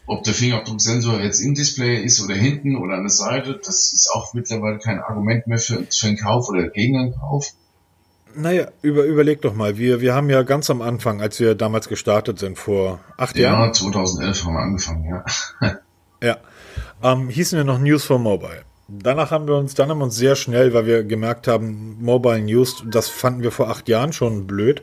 [0.05, 4.11] Ob der Fingerabdrucksensor jetzt im Display ist oder hinten oder an der Seite, das ist
[4.13, 7.53] auch mittlerweile kein Argument mehr für, für einen Kauf oder gegen einen Kauf.
[8.35, 9.79] Naja, über, überleg doch mal.
[9.79, 13.49] Wir, wir haben ja ganz am Anfang, als wir damals gestartet sind, vor acht ja,
[13.49, 13.69] Jahren.
[13.69, 15.25] Ja, 2011 haben wir angefangen, ja.
[16.21, 16.37] ja.
[17.01, 18.63] Ähm, hießen wir noch News for Mobile.
[18.99, 22.41] Danach haben wir uns, dann haben wir uns sehr schnell, weil wir gemerkt haben, Mobile
[22.41, 24.81] News, das fanden wir vor acht Jahren schon blöd.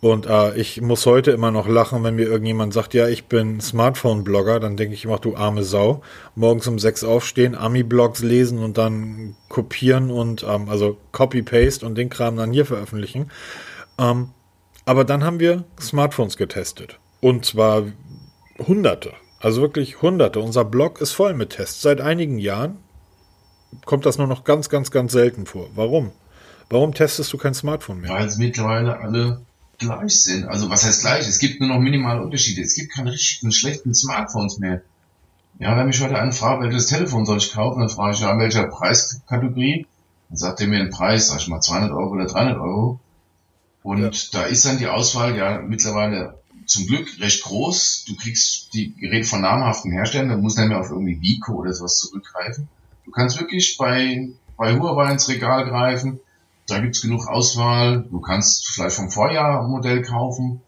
[0.00, 3.60] Und äh, ich muss heute immer noch lachen, wenn mir irgendjemand sagt, ja, ich bin
[3.60, 6.02] Smartphone-Blogger, dann denke ich immer, du arme Sau.
[6.34, 12.08] Morgens um sechs aufstehen, Ami-Blogs lesen und dann kopieren und ähm, also Copy-Paste und den
[12.08, 13.30] Kram dann hier veröffentlichen.
[13.98, 14.30] Ähm,
[14.86, 16.98] aber dann haben wir Smartphones getestet.
[17.20, 17.84] Und zwar
[18.58, 19.12] hunderte.
[19.38, 20.40] Also wirklich hunderte.
[20.40, 21.82] Unser Blog ist voll mit Tests.
[21.82, 22.78] Seit einigen Jahren
[23.84, 25.68] kommt das nur noch ganz, ganz, ganz selten vor.
[25.74, 26.12] Warum?
[26.68, 28.10] Warum testest du kein Smartphone mehr?
[28.10, 29.40] Weil es mittlerweile alle
[29.78, 30.46] gleich sind.
[30.46, 31.26] Also was heißt gleich?
[31.26, 32.62] Es gibt nur noch minimale Unterschiede.
[32.62, 34.82] Es gibt keine richtigen schlechten Smartphones mehr.
[35.58, 38.32] Ja, wenn mich heute einen fragt, welches Telefon soll ich kaufen, dann frage ich ja,
[38.32, 39.86] in welcher Preiskategorie.
[40.28, 43.00] Dann sagt er mir einen Preis, sag ich mal 200 Euro oder 300 Euro.
[43.82, 44.40] Und ja.
[44.40, 48.04] da ist dann die Auswahl ja mittlerweile zum Glück recht groß.
[48.06, 51.54] Du kriegst die Geräte von namhaften Herstellern, da musst du nicht mehr auf irgendwie Vico
[51.54, 52.68] oder sowas zurückgreifen.
[53.10, 56.20] Du kannst wirklich bei, bei Huawei ins Regal greifen
[56.70, 58.04] da gibt's genug Auswahl.
[58.10, 60.60] Du kannst vielleicht vom Vorjahr ein Modell kaufen.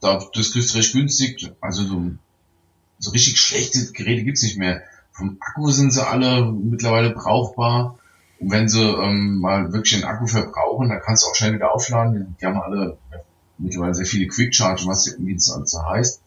[0.00, 1.52] Da, das kriegst du recht günstig.
[1.60, 2.10] Also so,
[2.98, 4.82] so richtig schlechte Geräte gibt's nicht mehr.
[5.12, 7.98] Vom Akku sind sie alle mittlerweile brauchbar.
[8.38, 11.72] Und wenn sie ähm, mal wirklich einen Akku verbrauchen, dann kannst du auch schnell wieder
[11.72, 12.36] aufladen.
[12.40, 12.98] Die haben alle
[13.56, 16.20] mittlerweile sehr viele Quick Charge, was das so heißt.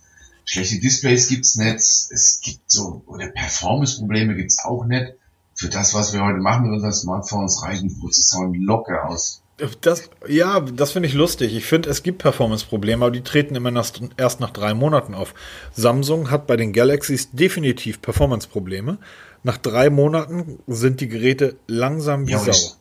[0.45, 1.75] Schlechte Displays gibt's nicht.
[1.75, 5.13] Es gibt so, oder Performance-Probleme gibt's auch nicht
[5.59, 9.41] für das, was wir heute machen mit unseren Smartphones, reichen Prozessoren locker aus.
[9.81, 11.53] Das, ja, das finde ich lustig.
[11.53, 13.73] Ich finde, es gibt Performance-Probleme, aber die treten immer
[14.15, 15.33] erst nach drei Monaten auf.
[15.73, 18.99] Samsung hat bei den Galaxies definitiv Performance-Probleme.
[19.43, 22.75] Nach drei Monaten sind die Geräte langsam wie ja, Sau.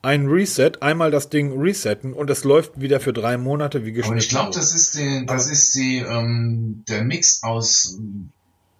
[0.00, 4.14] Ein Reset, einmal das Ding resetten und es läuft wieder für drei Monate wie geschnitten.
[4.14, 7.98] Und ich glaube, das ist, die, das ist die, ähm, der Mix aus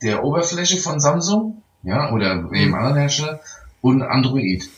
[0.00, 2.74] der Oberfläche von Samsung ja, oder jedem mhm.
[2.74, 3.40] anderen Hersteller
[3.80, 4.68] und Android.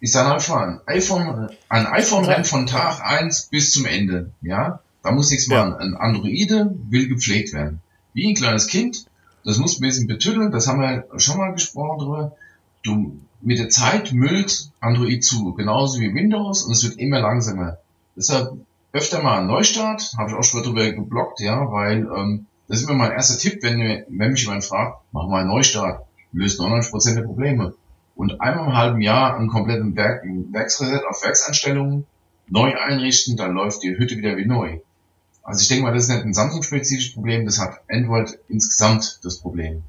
[0.00, 4.80] Ich sage einfach, ein iPhone, ein iPhone rennt von Tag eins bis zum Ende, ja.
[5.02, 5.72] Da muss nichts machen.
[5.72, 5.76] Ja.
[5.78, 7.80] Ein Androide will gepflegt werden.
[8.14, 9.06] Wie ein kleines Kind,
[9.44, 12.36] das muss ein bisschen betütteln, das haben wir schon mal gesprochen drüber.
[12.82, 17.78] Du, mit der Zeit müllt Android zu, genauso wie Windows, und es wird immer langsamer.
[18.16, 18.52] Deshalb
[18.92, 22.88] öfter mal ein Neustart, habe ich auch schon drüber geblockt, ja, weil ähm, das ist
[22.88, 27.14] immer mein erster Tipp, wenn, wenn mich jemand fragt, mach mal einen Neustart, löst 99%
[27.14, 27.74] der Probleme.
[28.16, 32.06] Und einmal im halben Jahr einen kompletten Werk, Werksreset auf Werkseinstellungen
[32.48, 34.78] neu einrichten, dann läuft die Hütte wieder wie neu.
[35.42, 39.38] Also ich denke mal, das ist nicht ein Samsung-spezifisches Problem, das hat Android insgesamt das
[39.40, 39.82] Problem.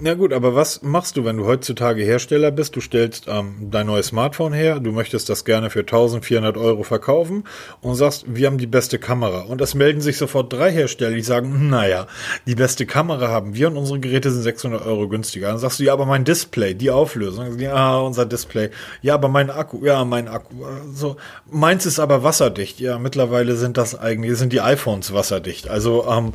[0.00, 2.74] Na gut, aber was machst du, wenn du heutzutage Hersteller bist?
[2.74, 7.44] Du stellst ähm, dein neues Smartphone her, du möchtest das gerne für 1400 Euro verkaufen
[7.80, 9.42] und sagst, wir haben die beste Kamera.
[9.42, 12.08] Und es melden sich sofort drei Hersteller, die sagen, naja,
[12.44, 15.46] die beste Kamera haben wir und unsere Geräte sind 600 Euro günstiger.
[15.46, 19.48] Dann sagst du, ja, aber mein Display, die Auflösung, ja, unser Display, ja, aber mein
[19.48, 20.56] Akku, ja, mein Akku,
[20.92, 22.80] so, meins ist aber wasserdicht.
[22.80, 25.68] Ja, mittlerweile sind das eigentlich, sind die iPhones wasserdicht.
[25.68, 26.32] Also, ähm,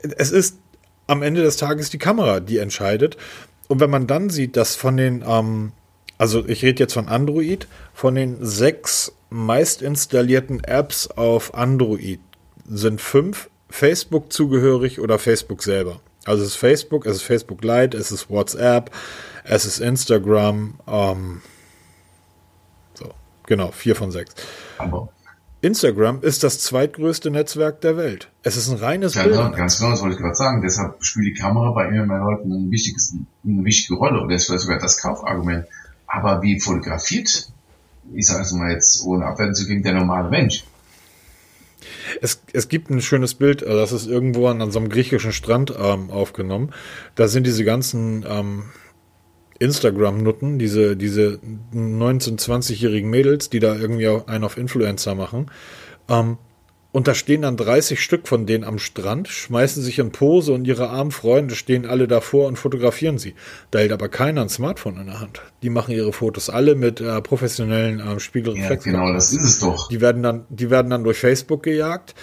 [0.00, 0.58] es ist
[1.06, 3.16] am Ende des Tages die Kamera, die entscheidet.
[3.68, 5.72] Und wenn man dann sieht, dass von den, ähm,
[6.18, 12.20] also ich rede jetzt von Android, von den sechs meist installierten Apps auf Android
[12.68, 16.00] sind fünf Facebook zugehörig oder Facebook selber.
[16.24, 18.90] Also es ist Facebook, es ist Facebook Lite, es ist WhatsApp,
[19.44, 21.42] es ist Instagram, ähm,
[22.94, 23.10] so,
[23.46, 24.34] genau, vier von sechs.
[24.78, 25.08] Aber
[25.66, 28.30] Instagram ist das zweitgrößte Netzwerk der Welt.
[28.44, 29.56] Es ist ein reines ja, Bild.
[29.56, 30.62] Ganz genau, das wollte ich gerade sagen.
[30.62, 34.20] Deshalb spielt die Kamera bei immer mehr Leuten ein wichtiges, eine wichtige Rolle.
[34.20, 35.66] Und das ist sogar das Kaufargument.
[36.06, 37.48] Aber wie fotografiert,
[38.14, 40.64] ich sage es mal jetzt, ohne abwerten zu gehen, der normale Mensch?
[42.20, 45.32] Es, es gibt ein schönes Bild, äh, das ist irgendwo an, an so einem griechischen
[45.32, 46.72] Strand ähm, aufgenommen.
[47.16, 48.64] Da sind diese ganzen ähm,
[49.58, 51.40] Instagram-Nutten, diese, diese
[51.74, 55.50] 19-, 20-jährigen Mädels, die da irgendwie einen auf Influencer machen.
[56.08, 56.38] Ähm,
[56.96, 60.66] und da stehen dann 30 Stück von denen am Strand, schmeißen sich in Pose und
[60.66, 63.34] ihre armen Freunde stehen alle davor und fotografieren sie.
[63.70, 65.42] Da hält aber keiner ein Smartphone in der Hand.
[65.60, 68.94] Die machen ihre Fotos alle mit äh, professionellen äh, Spiegelreflexen.
[68.94, 69.90] Ja, genau, das ist es doch.
[69.90, 72.14] Die werden dann, die werden dann durch Facebook gejagt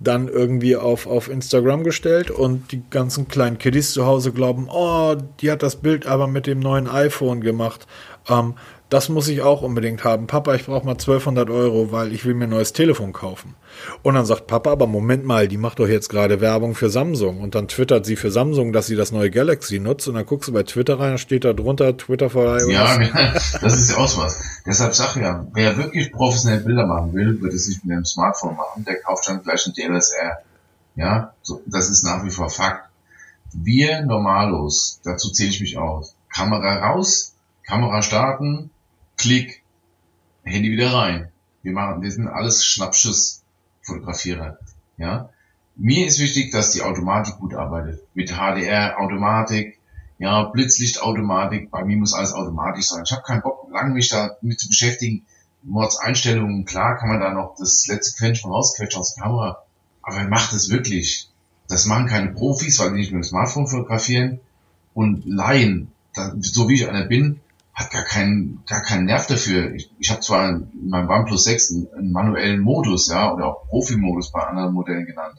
[0.00, 5.14] dann irgendwie auf, auf Instagram gestellt und die ganzen kleinen Kiddies zu Hause glauben, oh,
[5.40, 7.86] die hat das Bild aber mit dem neuen iPhone gemacht.
[8.28, 8.54] Ähm,
[8.92, 10.26] das muss ich auch unbedingt haben.
[10.26, 13.54] Papa, ich brauche mal 1200 Euro, weil ich will mir ein neues Telefon kaufen.
[14.02, 17.40] Und dann sagt Papa, aber Moment mal, die macht doch jetzt gerade Werbung für Samsung.
[17.40, 20.08] Und dann twittert sie für Samsung, dass sie das neue Galaxy nutzt.
[20.08, 22.70] Und dann guckst du bei Twitter rein, steht da drunter Twitter for iOS.
[22.70, 22.98] Ja,
[23.32, 24.42] das ist ja auch was.
[24.66, 28.04] Deshalb sag ich ja, wer wirklich professionell Bilder machen will, wird es nicht mit einem
[28.04, 28.84] Smartphone machen.
[28.84, 30.42] Der kauft dann gleich ein DLSR.
[30.96, 32.90] Ja, so, das ist nach wie vor Fakt.
[33.54, 36.14] Wir Normalos, dazu zähle ich mich aus.
[36.28, 37.32] Kamera raus,
[37.66, 38.70] Kamera starten,
[39.22, 39.62] Klick,
[40.42, 41.28] Handy wieder rein.
[41.62, 44.58] Wir machen, wir sind alles Schnappschuss-Fotografierer.
[44.96, 45.30] Ja.
[45.76, 48.02] Mir ist wichtig, dass die Automatik gut arbeitet.
[48.14, 49.78] Mit HDR, Automatik,
[50.18, 51.70] ja, Blitzlichtautomatik.
[51.70, 53.04] Bei mir muss alles automatisch sein.
[53.06, 55.24] Ich habe keinen Bock, lange mich da mit zu beschäftigen.
[55.62, 59.62] Mordseinstellungen, klar kann man da noch das letzte Quäntchen rausquetschen aus der Kamera.
[60.02, 61.30] Aber wer macht es wirklich?
[61.68, 64.40] Das machen keine Profis, weil die nicht mit dem Smartphone fotografieren.
[64.94, 65.92] Und Laien,
[66.40, 67.38] so wie ich einer bin,
[67.74, 69.72] hat gar keinen, gar keinen Nerv dafür.
[69.74, 73.68] Ich, ich habe zwar in meinem OnePlus 6 einen, einen manuellen Modus, ja, oder auch
[73.68, 75.38] Profi-Modus bei anderen Modellen genannt.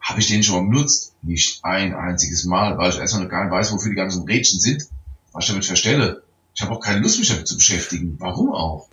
[0.00, 1.14] Habe ich den schon mal benutzt?
[1.22, 4.60] Nicht ein einziges Mal, weil ich erstmal noch gar nicht weiß, wofür die ganzen Rädchen
[4.60, 4.88] sind,
[5.32, 6.22] was ich damit verstelle.
[6.54, 8.16] Ich habe auch keine Lust, mich damit zu beschäftigen.
[8.18, 8.88] Warum auch?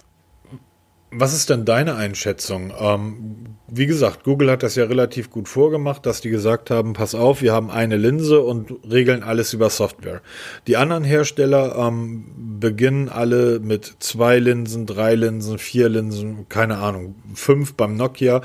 [1.12, 2.72] Was ist denn deine Einschätzung?
[2.78, 7.16] Ähm, wie gesagt, Google hat das ja relativ gut vorgemacht, dass die gesagt haben, pass
[7.16, 10.22] auf, wir haben eine Linse und regeln alles über Software.
[10.68, 17.16] Die anderen Hersteller ähm, beginnen alle mit zwei Linsen, drei Linsen, vier Linsen, keine Ahnung,
[17.34, 18.41] fünf beim Nokia.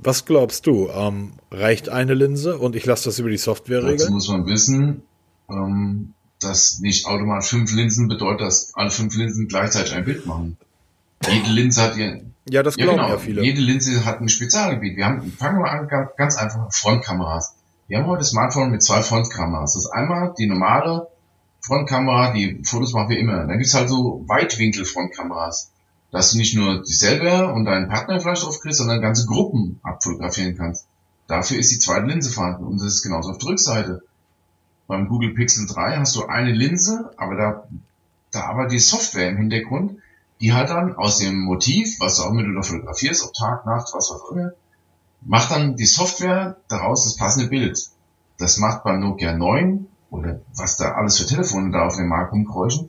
[0.00, 0.88] Was glaubst du?
[0.88, 3.98] Ähm, reicht eine Linse und ich lasse das über die Software regeln?
[3.98, 5.02] Dazu muss man wissen,
[5.48, 10.56] ähm, dass nicht automatisch fünf Linsen bedeutet, dass alle fünf Linsen gleichzeitig ein Bild machen.
[11.26, 12.22] Jede Linse hat ihr.
[12.48, 13.14] Ja, das glauben ja, genau.
[13.14, 13.42] ja viele.
[13.42, 14.96] Jede Linse hat ein Spezialgebiet.
[14.96, 17.54] Wir haben, fangen wir an, ganz einfach, Frontkameras.
[17.88, 19.74] Wir haben heute Smartphone mit zwei Frontkameras.
[19.74, 21.08] Das ist einmal die normale
[21.60, 23.46] Frontkamera, die Fotos machen wir immer.
[23.46, 25.72] Dann gibt's halt so Weitwinkel-Frontkameras,
[26.10, 29.80] dass du nicht nur dich selber und deinen Partner vielleicht drauf kriegst, sondern ganze Gruppen
[29.82, 30.86] abfotografieren kannst.
[31.26, 34.02] Dafür ist die zweite Linse vorhanden und das ist genauso auf der Rückseite.
[34.86, 37.68] Beim Google Pixel 3 hast du eine Linse, aber da,
[38.32, 39.98] da arbeitet die Software im Hintergrund,
[40.40, 43.88] die halt dann aus dem Motiv, was auch mit du da fotografierst, ob Tag, Nacht,
[43.92, 44.52] was auch immer,
[45.22, 47.90] macht dann die Software daraus das passende Bild.
[48.38, 52.32] Das macht beim Nokia 9 oder was da alles für Telefone da auf dem Markt
[52.32, 52.88] rumkräuschen,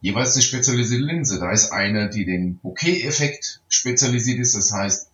[0.00, 1.40] jeweils eine spezialisierte Linse.
[1.40, 5.10] Da ist eine, die den Bokeh-Effekt spezialisiert ist, das heißt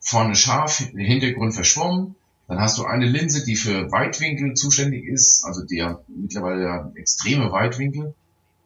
[0.00, 2.14] vorne scharf, Hintergrund verschwommen.
[2.46, 7.52] Dann hast du eine Linse, die für Weitwinkel zuständig ist, also der mittlerweile ja extreme
[7.52, 8.14] Weitwinkel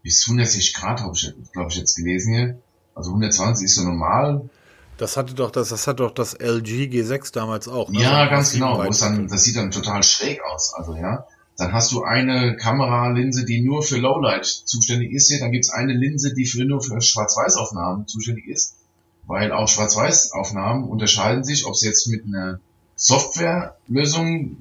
[0.02, 2.58] bis 160 Grad habe ich, glaube ich, jetzt gelesen hier.
[2.94, 4.48] Also 120 ist so normal.
[4.98, 7.90] Das hatte doch das, das hat doch das LG G6 damals auch.
[7.90, 8.02] Ne?
[8.02, 8.90] Ja, so ganz genau.
[8.90, 10.74] Dann, das sieht dann total schräg aus.
[10.74, 11.26] Also ja,
[11.56, 15.28] dann hast du eine Kameralinse, die nur für Lowlight zuständig ist.
[15.28, 15.40] Hier.
[15.40, 18.76] Dann gibt's eine Linse, die für nur für Schwarz-Weiß-Aufnahmen zuständig ist,
[19.26, 22.60] weil auch Schwarz-Weiß-Aufnahmen unterscheiden sich, ob sie jetzt mit einer
[22.96, 24.58] Softwarelösung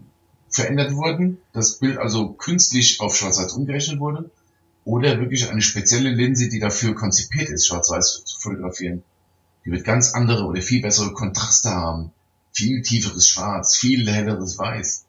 [0.50, 4.32] verändert wurden, das Bild also künstlich auf Schwarz-Weiß umgerechnet wurde,
[4.84, 9.04] oder wirklich eine spezielle Linse, die dafür konzipiert ist, schwarz-weiß zu fotografieren.
[9.66, 12.12] Die wird ganz andere oder viel bessere Kontraste haben.
[12.52, 15.06] Viel tieferes Schwarz, viel helleres Weiß.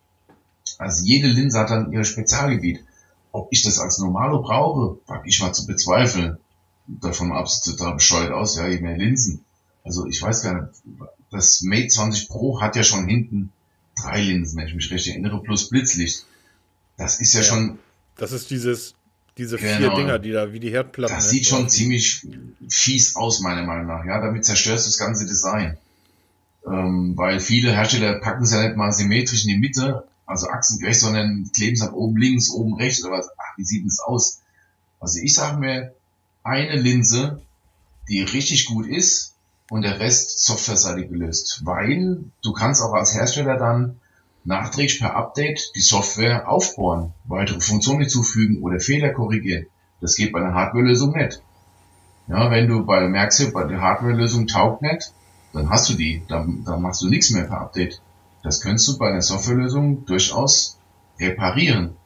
[0.78, 2.84] Also jede Linse hat dann ihr Spezialgebiet.
[3.32, 6.36] Ob ich das als Normalo brauche, wage ich mal zu bezweifeln.
[6.86, 9.44] Davon ab sieht total bescheuert aus, ja, je mehr Linsen.
[9.84, 10.74] Also ich weiß gar nicht,
[11.30, 13.52] das Mate 20 Pro hat ja schon hinten
[14.00, 16.26] drei Linsen, wenn ich mich recht erinnere, plus Blitzlicht.
[16.98, 17.78] Das ist ja, ja schon.
[18.16, 18.94] Das ist dieses
[19.38, 19.78] diese genau.
[19.78, 21.16] vier Dinger, die da wie die Herdplatten.
[21.16, 22.26] Das sieht schon ziemlich
[22.68, 24.04] fies aus, meiner Meinung nach.
[24.04, 25.78] Ja, damit zerstörst du das ganze Design.
[26.66, 31.00] Ähm, weil viele Hersteller packen es ja nicht mal symmetrisch in die Mitte, also achsengerecht,
[31.00, 33.30] sondern kleben es dann oben links, oben rechts oder was.
[33.36, 34.40] Ach, wie sieht denn das aus?
[35.00, 35.94] Also ich sage mir,
[36.44, 37.40] eine Linse,
[38.08, 39.34] die richtig gut ist
[39.70, 41.62] und der Rest softwareseitig gelöst.
[41.64, 44.00] Weil du kannst auch als Hersteller dann
[44.44, 49.66] nachträglich per Update die Software aufbauen, weitere Funktionen hinzufügen oder Fehler korrigieren.
[50.00, 51.42] Das geht bei einer Hardware-Lösung nicht.
[52.28, 55.12] Ja, wenn du bei merkst, bei der Hardware-Lösung taugt nicht,
[55.52, 58.00] dann hast du die, dann, dann machst du nichts mehr per Update.
[58.42, 60.78] Das könntest du bei einer Softwarelösung durchaus
[61.20, 61.96] reparieren.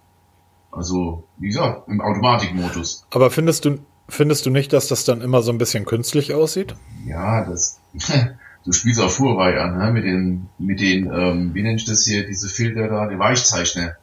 [0.71, 3.07] Also, wie gesagt, im Automatikmodus.
[3.11, 3.79] Aber findest du,
[4.09, 6.75] findest du nicht, dass das dann immer so ein bisschen künstlich aussieht?
[7.07, 7.81] Ja, das,
[8.67, 9.93] du spielst auf Huawei an, ne?
[9.93, 13.97] mit den, mit den, ähm, wie nennt ich das hier, diese Filter da, die Weichzeichner.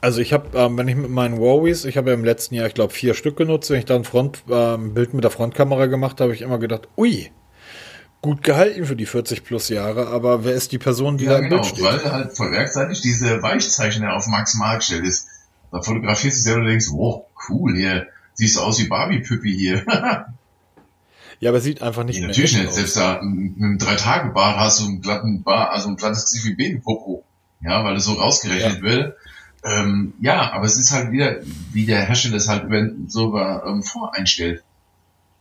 [0.00, 2.66] Also ich habe, ähm, wenn ich mit meinen Huawei's, ich habe ja im letzten Jahr,
[2.66, 6.20] ich glaube, vier Stück genutzt, wenn ich dann Front, ähm, Bild mit der Frontkamera gemacht
[6.20, 7.30] habe, habe ich immer gedacht, ui,
[8.20, 11.38] gut gehalten für die 40 plus Jahre, aber wer ist die Person, die ja, da
[11.38, 11.84] im genau, Bild steht?
[11.84, 15.28] weil halt voll werkseitig diese Weichzeichner auf Max Mark gestellt ist.
[15.70, 19.86] Da fotografierst du selber und denkst, oh, cool, hier, siehst du aus wie Barbie-Püppi hier.
[21.42, 24.84] ja, aber sieht einfach nicht ja, Natürlich nicht, selbst da mit einem Drei-Tage-Bart hast du
[24.84, 27.24] einen glatten Bart, also ein glattes Gesicht wie Babypopo.
[27.60, 28.82] Ja, weil es so rausgerechnet ja.
[28.82, 29.16] wird.
[29.64, 31.38] Ähm, ja, aber es ist halt wieder,
[31.72, 32.70] wie der Hersteller es halt
[33.08, 34.62] so ähm, voreinstellt.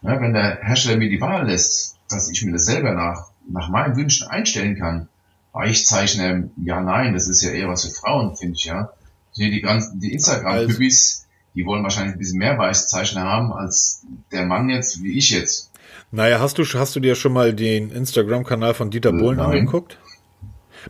[0.02, 3.70] Ja, wenn der Hersteller mir die Wahl lässt, dass ich mir das selber nach, nach
[3.70, 5.08] meinen Wünschen einstellen kann,
[5.52, 8.90] Weichzeichner, ja, nein, das ist ja eher was für Frauen, finde ich, ja.
[9.34, 14.48] Hier die ganzen, die Instagram-Püppis, die wollen wahrscheinlich ein bisschen mehr Weichzeichner haben als der
[14.48, 15.71] Mann jetzt, wie ich jetzt.
[16.12, 19.52] Naja, hast du, hast du dir schon mal den Instagram-Kanal von Dieter Bohlen Nein.
[19.52, 19.98] angeguckt?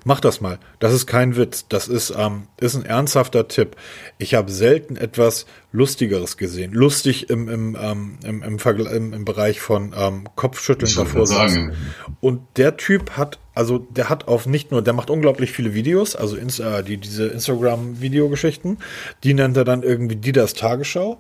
[0.06, 0.58] Mach das mal.
[0.80, 1.66] Das ist kein Witz.
[1.68, 3.76] Das ist, ähm, ist ein ernsthafter Tipp.
[4.18, 6.72] Ich habe selten etwas Lustigeres gesehen.
[6.72, 11.74] Lustig im, im, ähm, im, im, im, im Bereich von ähm, Kopfschütteln davor sagen.
[12.20, 16.16] Und der Typ hat, also der hat auf nicht nur, der macht unglaublich viele Videos,
[16.16, 18.78] also Insta, die, diese Instagram-Videogeschichten,
[19.24, 21.20] die nennt er dann irgendwie die das Tagesschau.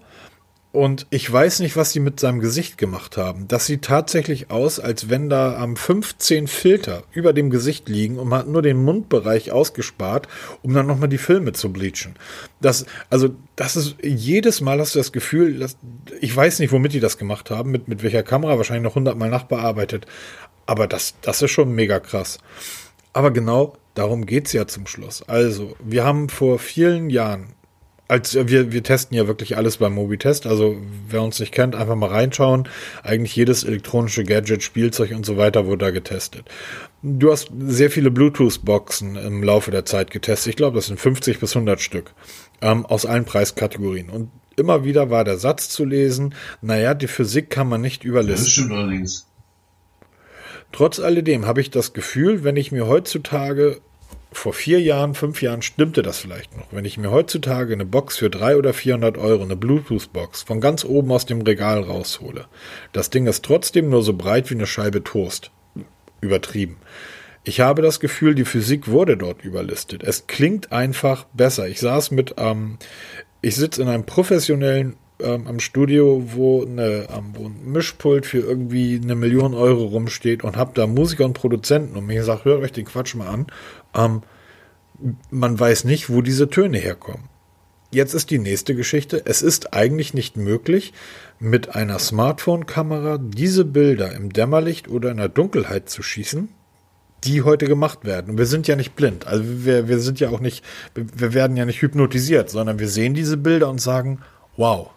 [0.73, 3.45] Und ich weiß nicht, was sie mit seinem Gesicht gemacht haben.
[3.49, 8.29] Das sieht tatsächlich aus, als wenn da am 15 Filter über dem Gesicht liegen und
[8.29, 10.29] man hat nur den Mundbereich ausgespart,
[10.61, 12.15] um dann nochmal die Filme zu bleachen.
[12.61, 15.75] Das, also, das ist, jedes Mal hast du das Gefühl, dass,
[16.21, 19.29] ich weiß nicht, womit die das gemacht haben, mit, mit welcher Kamera, wahrscheinlich noch hundertmal
[19.29, 20.05] nachbearbeitet.
[20.67, 22.37] Aber das, das ist schon mega krass.
[23.11, 25.21] Aber genau darum geht's ja zum Schluss.
[25.23, 27.47] Also, wir haben vor vielen Jahren
[28.11, 30.45] als wir, wir testen ja wirklich alles beim Mobitest.
[30.45, 30.75] Also
[31.07, 32.67] wer uns nicht kennt, einfach mal reinschauen.
[33.03, 36.43] Eigentlich jedes elektronische Gadget, Spielzeug und so weiter wurde da getestet.
[37.01, 40.49] Du hast sehr viele Bluetooth-Boxen im Laufe der Zeit getestet.
[40.49, 42.13] Ich glaube, das sind 50 bis 100 Stück
[42.61, 44.09] ähm, aus allen Preiskategorien.
[44.09, 48.43] Und immer wieder war der Satz zu lesen, naja, die Physik kann man nicht überlisten.
[48.43, 49.25] Das stimmt allerdings.
[50.73, 53.79] Trotz alledem habe ich das Gefühl, wenn ich mir heutzutage
[54.31, 56.67] vor vier Jahren, fünf Jahren stimmte das vielleicht noch.
[56.71, 60.85] Wenn ich mir heutzutage eine Box für drei oder vierhundert Euro, eine Bluetooth-Box, von ganz
[60.85, 62.45] oben aus dem Regal raushole,
[62.93, 65.51] das Ding ist trotzdem nur so breit wie eine Scheibe Toast.
[66.21, 66.77] Übertrieben.
[67.43, 70.03] Ich habe das Gefühl, die Physik wurde dort überlistet.
[70.03, 71.67] Es klingt einfach besser.
[71.67, 72.77] Ich saß mit, ähm,
[73.41, 78.39] ich sitze in einem professionellen ähm, am Studio, wo, eine, ähm, wo ein Mischpult für
[78.39, 82.61] irgendwie eine Million Euro rumsteht und habe da Musiker und Produzenten und mir gesagt, hört
[82.61, 83.47] euch den Quatsch mal an
[83.95, 84.21] ähm,
[85.29, 87.29] man weiß nicht, wo diese Töne herkommen.
[87.93, 89.21] Jetzt ist die nächste Geschichte.
[89.25, 90.93] Es ist eigentlich nicht möglich,
[91.39, 96.49] mit einer Smartphone-Kamera diese Bilder im Dämmerlicht oder in der Dunkelheit zu schießen,
[97.25, 98.31] die heute gemacht werden.
[98.31, 99.27] Und wir sind ja nicht blind.
[99.27, 100.63] Also wir, wir sind ja auch nicht,
[100.95, 104.19] wir werden ja nicht hypnotisiert, sondern wir sehen diese Bilder und sagen,
[104.55, 104.91] wow.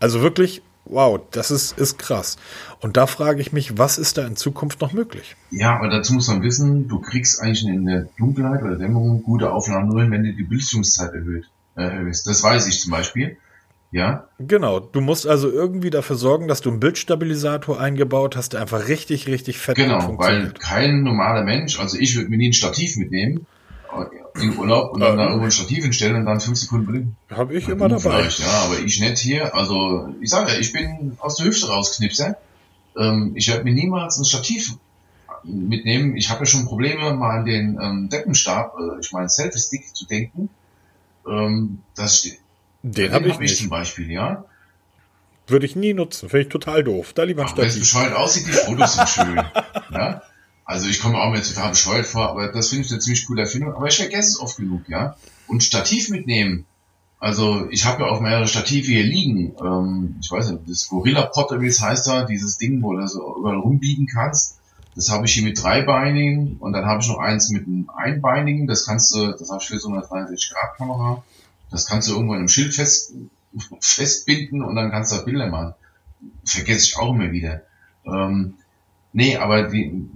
[0.00, 2.36] Also wirklich wow, das ist, ist krass.
[2.80, 5.36] Und da frage ich mich, was ist da in Zukunft noch möglich?
[5.50, 9.52] Ja, aber dazu muss man wissen, du kriegst eigentlich in der Dunkelheit oder Dämmerung gute
[9.52, 12.26] Aufnahmen nur, wenn du die Bildschirmzeit erhöht, erhöhst.
[12.26, 13.36] Das weiß ich zum Beispiel.
[13.92, 14.28] Ja.
[14.38, 14.78] Genau.
[14.78, 19.26] Du musst also irgendwie dafür sorgen, dass du einen Bildstabilisator eingebaut hast, der einfach richtig,
[19.26, 23.46] richtig fett Genau, weil kein normaler Mensch, also ich würde mir nie ein Stativ mitnehmen,
[24.40, 27.16] in Urlaub und dann da irgendwo ein Stativ hinstellen und dann fünf Sekunden bringen.
[27.30, 28.22] Habe ich immer dabei.
[28.22, 29.54] Vielleicht, ja, aber ich nicht hier.
[29.54, 32.36] Also ich sage ja, ich bin aus der Hüfte rausknipse.
[32.96, 34.76] Ähm, ich werde mir niemals ein Stativ
[35.44, 36.16] mitnehmen.
[36.16, 40.06] Ich habe ja schon Probleme, mal an den ähm, Deppenstab, äh, ich meine Selfie-Stick zu
[40.06, 40.50] denken.
[41.26, 42.28] Ähm, das
[42.82, 44.44] den habe ich, hab ich zum Beispiel, ja.
[45.46, 47.12] Würde ich nie nutzen, finde ich total doof.
[47.12, 47.64] Da lieber ein Stativ.
[47.64, 49.36] Wenn es bescheuert aussieht, die Fotos sind schön.
[49.90, 50.22] ja?
[50.70, 53.42] Also ich komme auch mir total bescheuert vor, aber das finde ich eine ziemlich coole
[53.42, 53.74] Erfindung.
[53.74, 55.16] Aber ich vergesse es oft genug, ja.
[55.48, 56.64] Und Stativ mitnehmen.
[57.18, 59.52] Also ich habe ja auch mehrere Stative hier liegen.
[59.60, 63.04] Ähm, ich weiß nicht, das Gorilla Pot, wie es heißt da, dieses Ding, wo du
[63.08, 64.60] so überall rumbiegen kannst.
[64.94, 68.68] Das habe ich hier mit dreibeinigen und dann habe ich noch eins mit einem einbeinigen.
[68.68, 71.24] Das kannst du, das habe ich für so eine 63 Grad Kamera.
[71.72, 73.12] Das kannst du irgendwo in einem Schild fest,
[73.80, 75.74] festbinden und dann kannst du da Bilder machen.
[76.44, 77.62] Vergesse ich auch immer wieder.
[78.06, 78.54] Ähm,
[79.12, 80.08] nee, aber die,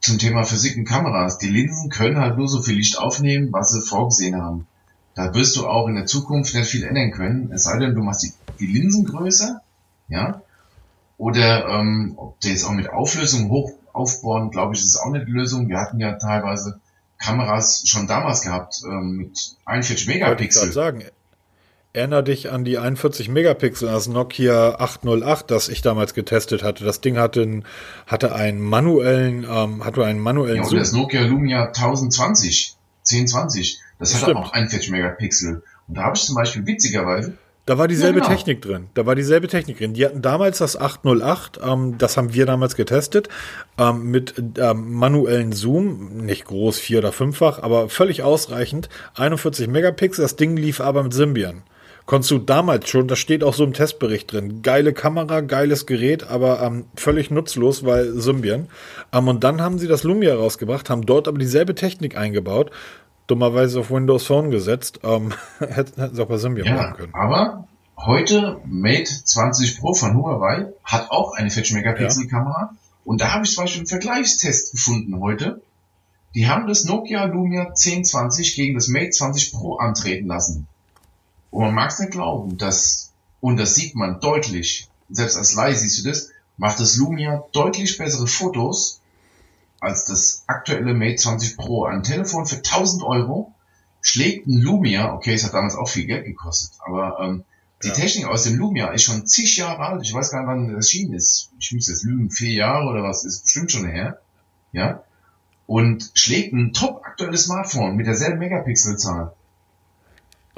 [0.00, 1.38] zum Thema Physik und Kameras.
[1.38, 4.66] Die Linsen können halt nur so viel Licht aufnehmen, was sie vorgesehen haben.
[5.14, 8.02] Da wirst du auch in der Zukunft nicht viel ändern können, es sei denn, du
[8.02, 9.60] machst die, die Linsen größer,
[10.08, 10.42] ja,
[11.16, 15.26] oder ähm, ob du jetzt auch mit Auflösung hoch aufbauen, glaube ich, ist auch nicht
[15.26, 15.68] die Lösung.
[15.68, 16.78] Wir hatten ja teilweise
[17.18, 20.68] Kameras schon damals gehabt ähm, mit 41 Megapixel.
[20.68, 21.02] Ich sagen,
[21.94, 26.84] Erinner dich an die 41 Megapixel, das Nokia 808, das ich damals getestet hatte.
[26.84, 27.64] Das Ding hatte, einen,
[28.06, 30.78] hatte einen manuellen, ähm, hatte einen manuellen ja, Zoom.
[30.78, 32.76] das Nokia Lumia 1020,
[33.10, 35.62] 1020, das hatte auch 41 Megapixel.
[35.88, 38.36] Und da habe ich zum Beispiel witzigerweise Da war dieselbe ja, genau.
[38.36, 38.88] Technik drin.
[38.92, 39.94] Da war dieselbe Technik drin.
[39.94, 43.30] Die hatten damals das 808, ähm, das haben wir damals getestet,
[43.78, 48.90] ähm, mit ähm, manuellen Zoom, nicht groß, vier- oder fünffach, aber völlig ausreichend.
[49.14, 51.62] 41 Megapixel, das Ding lief aber mit Symbian.
[52.08, 54.62] Konntest du damals schon, das steht auch so im Testbericht drin.
[54.62, 58.68] Geile Kamera, geiles Gerät, aber ähm, völlig nutzlos, weil Symbian.
[59.12, 62.70] Ähm, und dann haben sie das Lumia rausgebracht, haben dort aber dieselbe Technik eingebaut
[63.26, 65.00] dummerweise auf Windows Phone gesetzt.
[65.04, 67.14] Ähm, hätten sie auch bei Symbian ja, machen können.
[67.14, 72.72] Aber heute Mate 20 Pro von Huawei hat auch eine 40 Megapixel Kamera.
[73.04, 75.60] Und da habe ich zum Beispiel einen Vergleichstest gefunden heute.
[76.34, 80.66] Die haben das Nokia Lumia 1020 gegen das Mate 20 Pro antreten lassen.
[81.50, 85.74] Und man mag es nicht glauben, dass, und das sieht man deutlich, selbst als Leih
[85.74, 89.00] siehst du das, macht das Lumia deutlich bessere Fotos
[89.80, 91.84] als das aktuelle Mate 20 Pro.
[91.84, 93.54] Ein Telefon für 1000 Euro
[94.00, 97.44] schlägt ein Lumia, okay, es hat damals auch viel Geld gekostet, aber ähm,
[97.82, 97.94] die ja.
[97.94, 100.02] Technik aus dem Lumia ist schon zig Jahre alt.
[100.02, 101.52] Ich weiß gar nicht, wann das erschienen ist.
[101.60, 104.20] Ich muss jetzt lügen, vier Jahre oder was, ist bestimmt schon her.
[104.72, 105.04] Ja.
[105.66, 109.34] Und schlägt ein top aktuelles Smartphone mit derselben Megapixelzahl.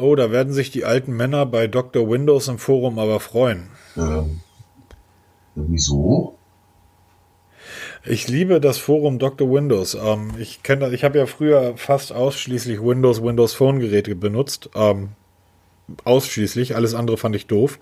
[0.01, 2.09] Oh, da werden sich die alten Männer bei Dr.
[2.09, 3.69] Windows im Forum aber freuen.
[3.97, 4.41] Ähm,
[5.55, 6.37] wieso?
[8.05, 9.51] Ich liebe das Forum Dr.
[9.51, 9.95] Windows.
[9.95, 14.71] Ähm, ich kenne, ich habe ja früher fast ausschließlich Windows, Windows Phone Geräte benutzt.
[14.75, 15.11] Ähm,
[16.05, 16.77] ausschließlich.
[16.77, 17.79] Alles andere fand ich doof.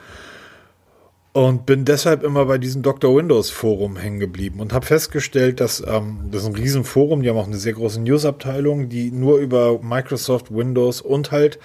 [1.32, 3.14] Und bin deshalb immer bei diesem Dr.
[3.14, 7.36] Windows Forum hängen geblieben und habe festgestellt, dass ähm, das ist ein Riesenforum, die haben
[7.36, 11.60] auch eine sehr große News-Abteilung, die nur über Microsoft, Windows und halt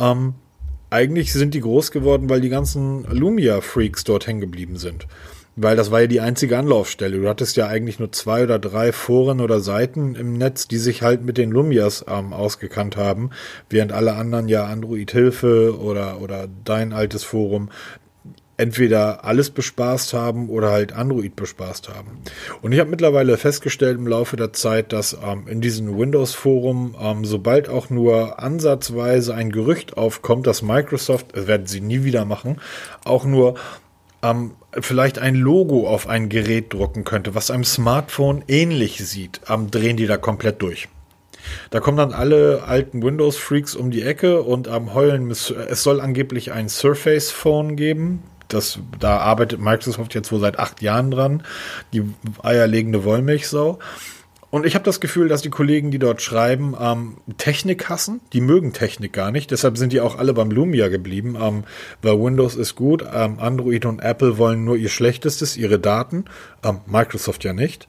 [0.00, 0.34] ähm,
[0.90, 5.06] eigentlich sind die groß geworden, weil die ganzen Lumia-Freaks dort hängen geblieben sind.
[5.54, 7.20] Weil das war ja die einzige Anlaufstelle.
[7.20, 11.02] Du hattest ja eigentlich nur zwei oder drei Foren oder Seiten im Netz, die sich
[11.02, 13.30] halt mit den Lumias ähm, ausgekannt haben,
[13.68, 17.68] während alle anderen ja Android Hilfe oder, oder dein altes Forum
[18.62, 22.22] entweder alles bespaßt haben oder halt Android bespaßt haben.
[22.62, 27.24] Und ich habe mittlerweile festgestellt im Laufe der Zeit, dass ähm, in diesem Windows-Forum, ähm,
[27.24, 32.60] sobald auch nur ansatzweise ein Gerücht aufkommt, dass Microsoft, das werden sie nie wieder machen,
[33.04, 33.56] auch nur
[34.22, 39.72] ähm, vielleicht ein Logo auf ein Gerät drucken könnte, was einem Smartphone ähnlich sieht, ähm,
[39.72, 40.88] drehen die da komplett durch.
[41.70, 45.52] Da kommen dann alle alten Windows-Freaks um die Ecke und am ähm, heulen, es
[45.82, 48.22] soll angeblich ein Surface Phone geben.
[48.52, 51.42] Das, da arbeitet Microsoft jetzt wohl seit acht Jahren dran.
[51.92, 52.02] Die
[52.42, 53.78] eierlegende Wollmilchsau.
[54.50, 58.20] Und ich habe das Gefühl, dass die Kollegen, die dort schreiben, ähm, Technik hassen.
[58.34, 59.50] Die mögen Technik gar nicht.
[59.50, 61.38] Deshalb sind die auch alle beim Lumia geblieben.
[61.40, 61.64] Ähm,
[62.02, 63.02] weil Windows ist gut.
[63.14, 66.26] Ähm, Android und Apple wollen nur ihr Schlechtestes, ihre Daten.
[66.62, 67.88] Ähm, Microsoft ja nicht.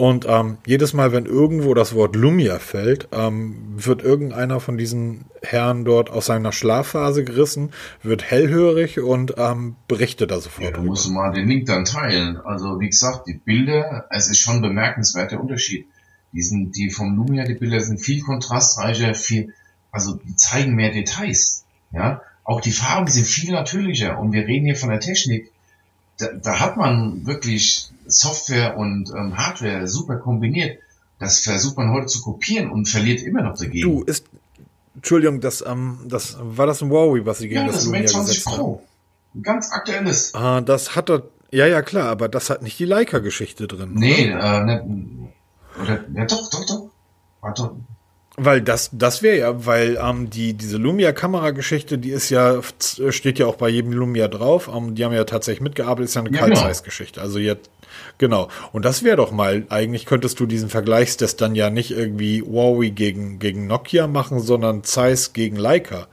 [0.00, 5.26] Und ähm, jedes Mal, wenn irgendwo das Wort Lumia fällt, ähm, wird irgendeiner von diesen
[5.42, 7.72] Herren dort aus seiner Schlafphase gerissen,
[8.02, 10.64] wird hellhörig und ähm, berichtet da sofort.
[10.64, 12.38] Ja, du musst mal den Link dann teilen.
[12.38, 15.86] Also wie gesagt, die Bilder, es ist schon bemerkenswert der Unterschied.
[16.32, 19.52] Die, sind, die vom Lumia, die Bilder sind viel kontrastreicher, viel,
[19.92, 21.66] also die zeigen mehr Details.
[21.92, 24.18] Ja, auch die Farben sind viel natürlicher.
[24.18, 25.52] Und wir reden hier von der Technik.
[26.20, 30.78] Da, da hat man wirklich Software und ähm, Hardware super kombiniert.
[31.18, 33.88] Das versucht man heute zu kopieren und verliert immer noch dagegen.
[33.88, 34.26] Du, ist,
[34.94, 38.00] Entschuldigung, das, ähm, das, war das ein Huawei, was sie gegen ja, das, das Lumia
[38.00, 38.82] Mate 20 Pro.
[39.34, 40.34] Ein ganz aktuelles.
[40.34, 43.92] Ah, das hat er, ja, ja, klar, aber das hat nicht die Leica-Geschichte drin.
[43.94, 45.30] Nee, äh, ne,
[45.80, 46.90] oder, ja, doch, doch, doch.
[47.40, 47.70] Warte,
[48.44, 52.60] weil das, das wäre ja, weil ähm, die diese Lumia-Kamera-Geschichte, die ist ja,
[53.10, 54.70] steht ja auch bei jedem Lumia drauf.
[54.74, 57.20] Ähm, die haben ja tatsächlich mitgearbeitet, ist ja eine ja, Kalt-Size-Geschichte.
[57.20, 57.70] Also jetzt,
[58.18, 58.48] genau.
[58.72, 62.88] Und das wäre doch mal, eigentlich könntest du diesen Vergleichstest dann ja nicht irgendwie Huawei
[62.88, 66.08] gegen, gegen Nokia machen, sondern Zeiss gegen Leica.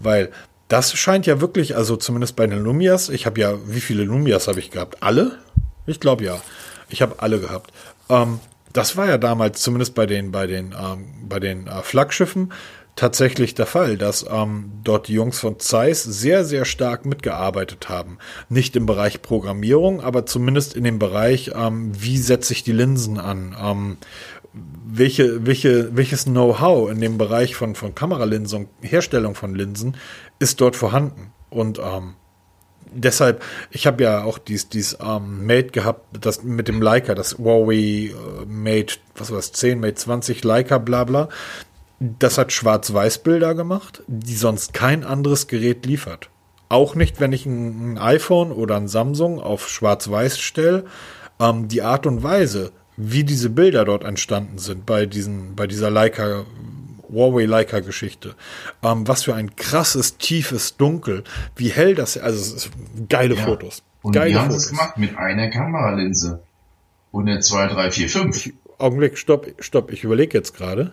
[0.00, 0.30] Weil
[0.68, 4.48] das scheint ja wirklich, also zumindest bei den Lumias, ich habe ja, wie viele Lumias
[4.48, 5.02] habe ich gehabt?
[5.02, 5.38] Alle?
[5.86, 6.40] Ich glaube ja.
[6.88, 7.72] Ich habe alle gehabt.
[8.08, 8.40] Ähm,
[8.72, 12.52] das war ja damals zumindest bei den, bei den, ähm, bei den äh, Flaggschiffen
[12.96, 18.18] tatsächlich der Fall, dass ähm, dort die Jungs von Zeiss sehr, sehr stark mitgearbeitet haben.
[18.48, 23.18] Nicht im Bereich Programmierung, aber zumindest in dem Bereich, ähm, wie setze ich die Linsen
[23.18, 23.96] an, ähm,
[24.52, 29.96] welche, welche, welches Know-how in dem Bereich von, von Kameralinsen Herstellung von Linsen
[30.38, 31.32] ist dort vorhanden.
[31.48, 32.14] Und ähm,
[32.94, 37.38] deshalb, ich habe ja auch dies, dies ähm, Mate gehabt, das mit dem Leica, das
[37.38, 37.74] Huawei
[38.10, 38.12] äh,
[38.46, 41.28] Mate, was war das, 10, Mate 20, Leica, bla bla.
[42.00, 46.30] Das hat Schwarz-Weiß-Bilder gemacht, die sonst kein anderes Gerät liefert.
[46.68, 50.84] Auch nicht, wenn ich ein, ein iPhone oder ein Samsung auf Schwarz-Weiß stelle.
[51.38, 55.90] Ähm, die Art und Weise, wie diese Bilder dort entstanden sind bei diesen, bei dieser
[55.90, 56.44] Leica
[57.12, 58.34] Huawei Leica Geschichte.
[58.82, 61.24] Ähm, was für ein krasses, tiefes Dunkel.
[61.54, 62.70] Wie hell das, also
[63.08, 63.42] geile ja.
[63.42, 63.82] Fotos.
[64.02, 66.42] Und geile die haben es gemacht mit einer Kameralinse.
[67.12, 68.52] Und eine 2, 3, 4, 5.
[68.78, 70.92] Augenblick, stopp, stopp, ich überlege jetzt gerade.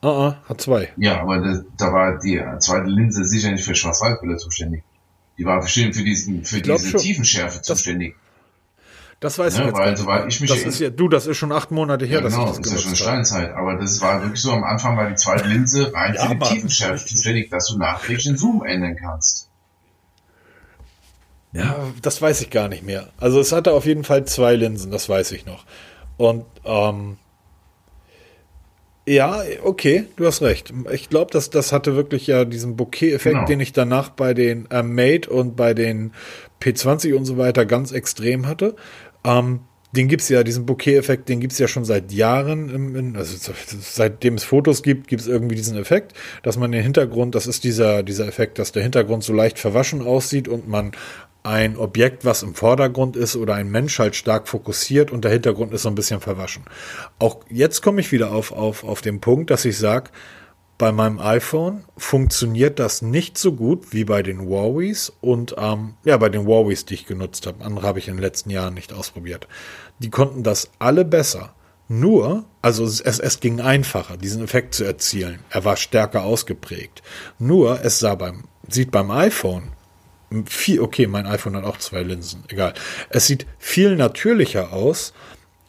[0.00, 0.92] Ah, ah, hat zwei.
[0.96, 4.84] Ja, aber da, da war die zweite Linse sicher nicht für Schwarz-Weiß-Bilder zuständig.
[5.38, 7.00] Die war bestimmt für diesen, für diese schon.
[7.00, 8.14] Tiefenschärfe das, zuständig.
[9.20, 11.38] Das weiß ne, ich jetzt weil, soweit ich mich das ist ja, Du, das ist
[11.38, 13.54] schon acht Monate her, ja, genau, dass ich das ist ja schon Steinzeit.
[13.54, 16.44] Aber das war wirklich so, am Anfang war die zweite Linse rein ja, für die
[16.44, 19.48] Tiefenschärfe zuständig, dass du nachträglich den Zoom ändern kannst.
[21.52, 23.08] Ja, das weiß ich gar nicht mehr.
[23.18, 25.64] Also es hatte auf jeden Fall zwei Linsen, das weiß ich noch.
[26.18, 27.16] Und ähm,
[29.08, 30.74] ja, okay, du hast recht.
[30.92, 33.46] Ich glaube, dass das hatte wirklich ja diesen Bokeh-Effekt, genau.
[33.46, 36.12] den ich danach bei den äh, Mate und bei den
[36.60, 38.74] P20 und so weiter ganz extrem hatte.
[39.26, 39.60] Ähm,
[39.92, 42.68] den gibt's ja, diesen Bokeh-Effekt, den gibt's ja schon seit Jahren.
[42.68, 46.12] Im, in, also seitdem es Fotos gibt, gibt's irgendwie diesen Effekt,
[46.42, 50.02] dass man den Hintergrund, das ist dieser, dieser Effekt, dass der Hintergrund so leicht verwaschen
[50.02, 50.92] aussieht und man
[51.42, 55.72] ein Objekt, was im Vordergrund ist oder ein Mensch halt stark fokussiert und der Hintergrund
[55.72, 56.64] ist so ein bisschen verwaschen.
[57.20, 60.10] Auch jetzt komme ich wieder auf, auf, auf den Punkt, dass ich sage,
[60.78, 66.16] bei meinem iPhone funktioniert das nicht so gut wie bei den Huawei's und ähm, ja,
[66.18, 67.64] bei den Huawei's, die ich genutzt habe.
[67.64, 69.48] Andere habe ich in den letzten Jahren nicht ausprobiert.
[70.00, 71.54] Die konnten das alle besser.
[71.88, 75.38] Nur, also es, es ging einfacher, diesen Effekt zu erzielen.
[75.50, 77.02] Er war stärker ausgeprägt.
[77.38, 79.70] Nur, es sah beim, sieht beim iPhone
[80.46, 82.74] viel, okay, mein iPhone hat auch zwei Linsen, egal.
[83.10, 85.12] Es sieht viel natürlicher aus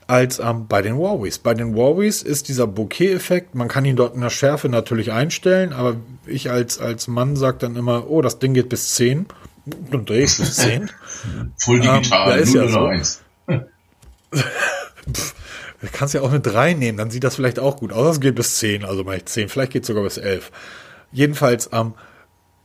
[0.07, 1.37] als ähm, bei den Huawei's.
[1.37, 5.73] Bei den Huawei's ist dieser Bokeh-Effekt, man kann ihn dort in der Schärfe natürlich einstellen,
[5.73, 9.27] aber ich als, als Mann sage dann immer, oh, das Ding geht bis 10.
[9.91, 10.89] Dann drehe ich bis 10.
[11.57, 12.85] Voll digital, ähm, ist ja so.
[12.85, 13.21] eins.
[15.79, 18.15] Du kannst ja auch eine 3 nehmen, dann sieht das vielleicht auch gut aus.
[18.15, 20.51] Es geht bis 10, also mache ich 10, vielleicht geht es sogar bis 11.
[21.11, 21.93] Jedenfalls, ähm,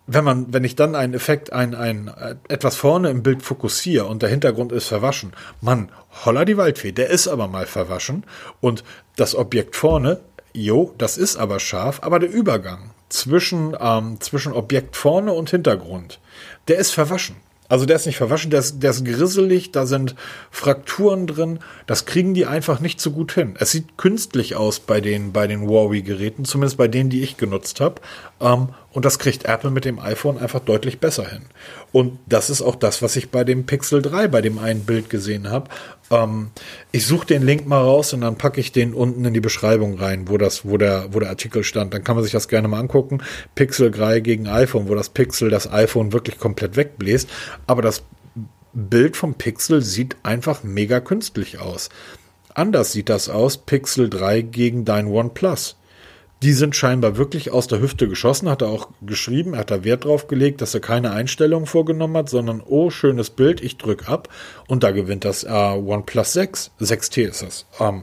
[0.07, 4.07] wenn man, wenn ich dann einen Effekt, ein, ein, äh, etwas vorne im Bild fokussiere
[4.07, 5.91] und der Hintergrund ist verwaschen, Mann,
[6.25, 8.25] holla die Waldfee, der ist aber mal verwaschen
[8.61, 8.85] und
[9.17, 10.21] das Objekt vorne,
[10.53, 16.21] jo, das ist aber scharf, aber der Übergang zwischen, ähm, zwischen Objekt vorne und Hintergrund,
[16.69, 17.37] der ist verwaschen.
[17.69, 20.15] Also der ist nicht verwaschen, der ist, der ist grisselig, da sind
[20.51, 21.59] Frakturen drin.
[21.87, 23.55] Das kriegen die einfach nicht so gut hin.
[23.59, 27.81] Es sieht künstlich aus bei den, bei den Huawei-Geräten, zumindest bei denen, die ich genutzt
[27.81, 28.03] habe.
[28.43, 31.43] Ähm, und das kriegt Apple mit dem iPhone einfach deutlich besser hin.
[31.93, 35.09] Und das ist auch das, was ich bei dem Pixel 3, bei dem einen Bild
[35.09, 35.71] gesehen habe.
[36.11, 36.51] Ähm,
[36.93, 39.99] ich suche den Link mal raus und dann packe ich den unten in die Beschreibung
[39.99, 41.95] rein, wo das, wo der, wo der Artikel stand.
[41.95, 43.23] Dann kann man sich das gerne mal angucken.
[43.55, 47.31] Pixel 3 gegen iPhone, wo das Pixel das iPhone wirklich komplett wegbläst.
[47.67, 48.03] Aber das
[48.75, 51.89] Bild vom Pixel sieht einfach mega künstlich aus.
[52.55, 55.77] Anders sieht das aus, Pixel 3 gegen dein OnePlus
[56.43, 59.85] die sind scheinbar wirklich aus der Hüfte geschossen, hat er auch geschrieben, er hat da
[59.85, 64.09] Wert drauf gelegt, dass er keine Einstellungen vorgenommen hat, sondern, oh, schönes Bild, ich drück
[64.09, 64.29] ab
[64.67, 68.03] und da gewinnt das äh, OnePlus 6, 6T ist das, ähm,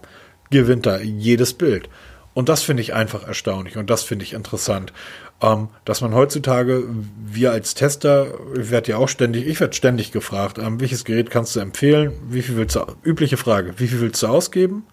[0.49, 1.89] gewinnt da jedes Bild.
[2.33, 4.93] Und das finde ich einfach erstaunlich und das finde ich interessant,
[5.41, 6.85] ähm, dass man heutzutage,
[7.25, 8.27] wir als Tester,
[8.57, 12.13] ich werde ja auch ständig, ich werde ständig gefragt, ähm, welches Gerät kannst du empfehlen,
[12.29, 14.85] wie viel willst du, übliche Frage, wie viel willst du ausgeben?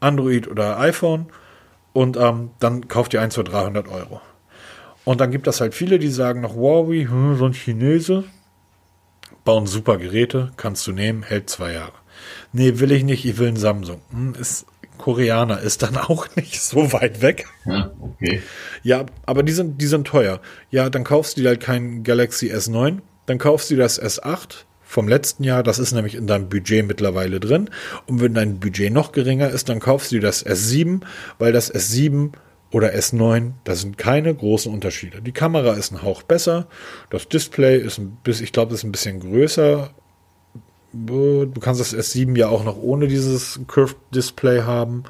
[0.00, 1.26] Android oder iPhone?
[1.94, 4.20] Und ähm, dann kauft ihr eins für 300 Euro.
[5.04, 8.24] Und dann gibt es halt viele, die sagen noch Huawei, hm, so ein Chinese,
[9.44, 11.92] bauen super Geräte, kannst du nehmen, hält zwei Jahre.
[12.52, 14.00] Nee, will ich nicht, ich will ein Samsung.
[14.10, 14.66] Hm, ist
[14.98, 17.46] Koreaner, ist dann auch nicht so weit weg.
[17.64, 18.42] Ja, okay.
[18.82, 20.40] Ja, aber die sind, die sind teuer.
[20.70, 24.64] Ja, dann kaufst du dir halt kein Galaxy S9, dann kaufst du das S8,
[24.94, 25.64] vom letzten Jahr.
[25.64, 27.68] Das ist nämlich in deinem Budget mittlerweile drin.
[28.06, 31.00] Und wenn dein Budget noch geringer ist, dann kaufst du das S7,
[31.38, 32.30] weil das S7
[32.70, 35.20] oder S9, da sind keine großen Unterschiede.
[35.20, 36.68] Die Kamera ist ein Hauch besser,
[37.10, 39.90] das Display ist ein bisschen, ich glaube, ist ein bisschen größer.
[40.92, 45.02] Du kannst das S7 ja auch noch ohne dieses Curved Display haben.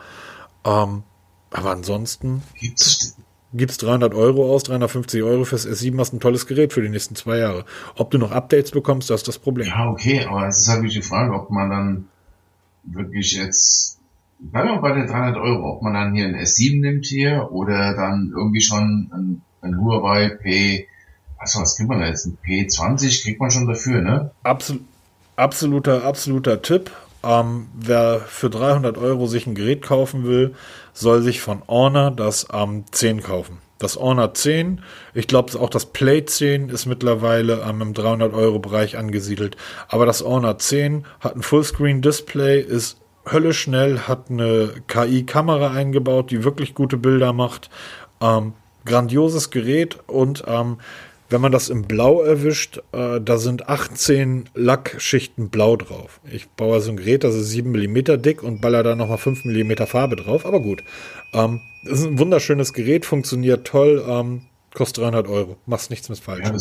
[0.64, 1.02] Ähm,
[1.50, 2.42] aber ansonsten.
[2.58, 3.16] Gibt's,
[3.54, 7.14] gibst 300 Euro aus, 350 Euro fürs S7, hast ein tolles Gerät für die nächsten
[7.14, 7.64] zwei Jahre.
[7.96, 9.68] Ob du noch Updates bekommst, das ist das Problem.
[9.68, 12.08] Ja, okay, aber es ist halt die Frage, ob man dann
[12.84, 13.98] wirklich jetzt,
[14.38, 17.94] bleiben wir bei den 300 Euro, ob man dann hier ein S7 nimmt hier oder
[17.94, 20.86] dann irgendwie schon ein, ein Huawei P,
[21.38, 24.30] also was kriegt man da jetzt, ein P20 kriegt man schon dafür, ne?
[24.42, 24.82] Absolut.
[25.36, 26.92] Absoluter, absoluter Tipp.
[27.24, 30.54] Ähm, wer für 300 Euro sich ein Gerät kaufen will,
[30.92, 33.58] soll sich von Honor das ähm, 10 kaufen.
[33.78, 34.80] Das Honor 10,
[35.14, 39.56] ich glaube auch das Play 10 ist mittlerweile ähm, im 300 Euro Bereich angesiedelt.
[39.88, 42.98] Aber das Honor 10 hat ein Fullscreen Display, ist
[43.30, 47.70] Hölle schnell, hat eine KI-Kamera eingebaut, die wirklich gute Bilder macht.
[48.20, 48.52] Ähm,
[48.84, 50.78] grandioses Gerät und ähm,
[51.34, 56.20] wenn man das im Blau erwischt, äh, da sind 18 Lackschichten Blau drauf.
[56.30, 59.44] Ich baue so ein Gerät, das ist 7 mm dick und baller da nochmal 5
[59.44, 60.84] mm Farbe drauf, aber gut.
[61.32, 64.42] Ähm, ist ein wunderschönes Gerät, funktioniert toll, ähm,
[64.74, 65.56] kostet 300 Euro.
[65.66, 66.44] Machst nichts mit falsch.
[66.44, 66.52] Ja,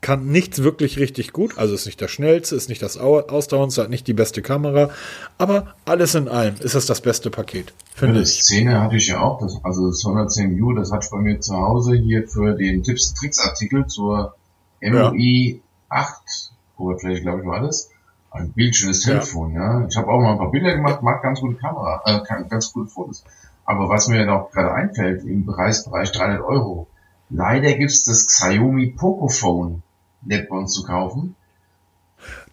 [0.00, 1.58] kann nichts wirklich richtig gut.
[1.58, 4.90] Also ist nicht das schnellste, ist nicht das ausdauerndste, hat nicht die beste Kamera.
[5.38, 7.72] Aber alles in allem ist es das beste Paket.
[7.94, 8.42] Finde ja, ich.
[8.42, 9.40] Szene hatte ich ja auch.
[9.40, 12.82] Das, also das 110 View, das hatte ich bei mir zu Hause hier für den
[12.82, 14.34] Tipps Tricks Artikel zur
[14.80, 16.00] MOI ja.
[16.00, 17.90] 8 Oberfläche, glaube ich, war das.
[18.30, 19.80] Ein bildschönes Telefon, ja.
[19.80, 19.86] ja.
[19.88, 22.88] Ich habe auch mal ein paar Bilder gemacht, macht ganz gute Kamera, äh, ganz gute
[22.88, 23.24] Fotos.
[23.64, 26.86] Aber was mir noch gerade einfällt, im Preisbereich 300 Euro.
[27.30, 29.82] Leider gibt's das Xiaomi Pocophone
[30.50, 31.34] uns zu kaufen.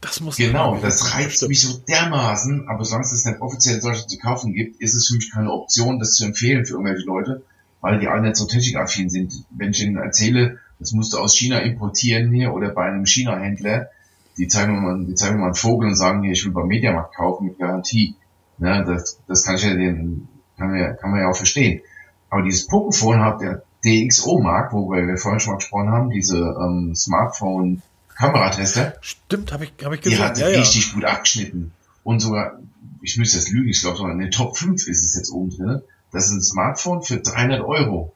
[0.02, 4.10] Das muss Genau, das reizt mich so dermaßen, aber solange es nicht offiziell in Deutschland
[4.10, 7.44] zu kaufen gibt, ist es für mich keine Option, das zu empfehlen für irgendwelche Leute,
[7.82, 9.46] weil die alle nicht so technikaffin sind.
[9.50, 13.90] Wenn ich ihnen erzähle, das musst du aus China importieren hier oder bei einem China-Händler,
[14.38, 16.52] die zeigen mir mal, die zeigen mir mal einen Vogel und sagen hier, ich will
[16.52, 18.16] beim Mediamarkt kaufen mit Garantie.
[18.58, 21.82] Ne, das, das kann ich ja den, kann man ja, kann man ja auch verstehen.
[22.30, 26.96] Aber dieses Poképhone hat der DxO-Markt, wo wir vorhin schon mal gesprochen haben, diese ähm,
[26.96, 28.96] Smartphone-Kameratester.
[29.02, 30.18] Stimmt, habe ich, hab ich gesehen.
[30.18, 30.94] Die hat ja, richtig ja.
[30.94, 31.72] gut abgeschnitten.
[32.04, 32.60] Und sogar,
[33.02, 35.56] ich müsste das lügen, ich glaube sogar in den Top 5 ist es jetzt oben
[35.56, 35.82] drin.
[36.12, 38.14] Das ist ein Smartphone für 300 Euro.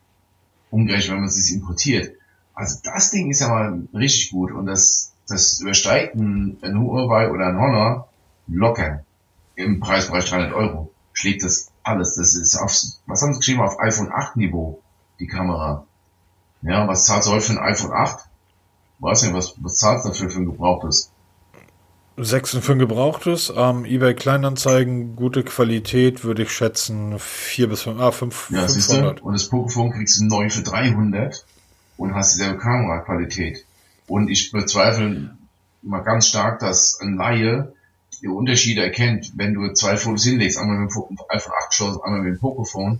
[0.71, 2.15] Umgerechnet, wenn man es sich importiert.
[2.53, 7.31] Also das Ding ist ja mal richtig gut und das, das übersteigt ein, ein Huawei
[7.31, 8.09] oder ein Honor
[8.47, 9.03] locker
[9.55, 10.91] im Preisbereich 300 Euro.
[11.13, 12.15] Schlägt das alles.
[12.15, 14.81] Das ist auf, was haben sie geschrieben, auf iPhone 8 Niveau
[15.19, 15.85] die Kamera.
[16.61, 18.25] Ja, was zahlt du heute für ein iPhone 8?
[18.99, 21.11] Weiß nicht, was, was zahlst du dafür für ein gebrauchtes?
[22.21, 23.53] 6 für ein gebrauchtes.
[23.55, 29.21] Ähm, eBay Kleinanzeigen, gute Qualität, würde ich schätzen 4 bis 5, ah, 5, ja, 500.
[29.21, 31.45] Und das Poképhone kriegst du neu für 300
[31.95, 33.65] und hast dieselbe Kameraqualität.
[34.07, 35.37] Und ich bezweifle
[35.81, 37.73] mal ganz stark, dass ein Laie
[38.21, 42.21] die Unterschiede erkennt, wenn du zwei Fotos hinlegst, einmal mit dem iPhone 8 geschossen, einmal
[42.21, 42.99] mit dem Poképhone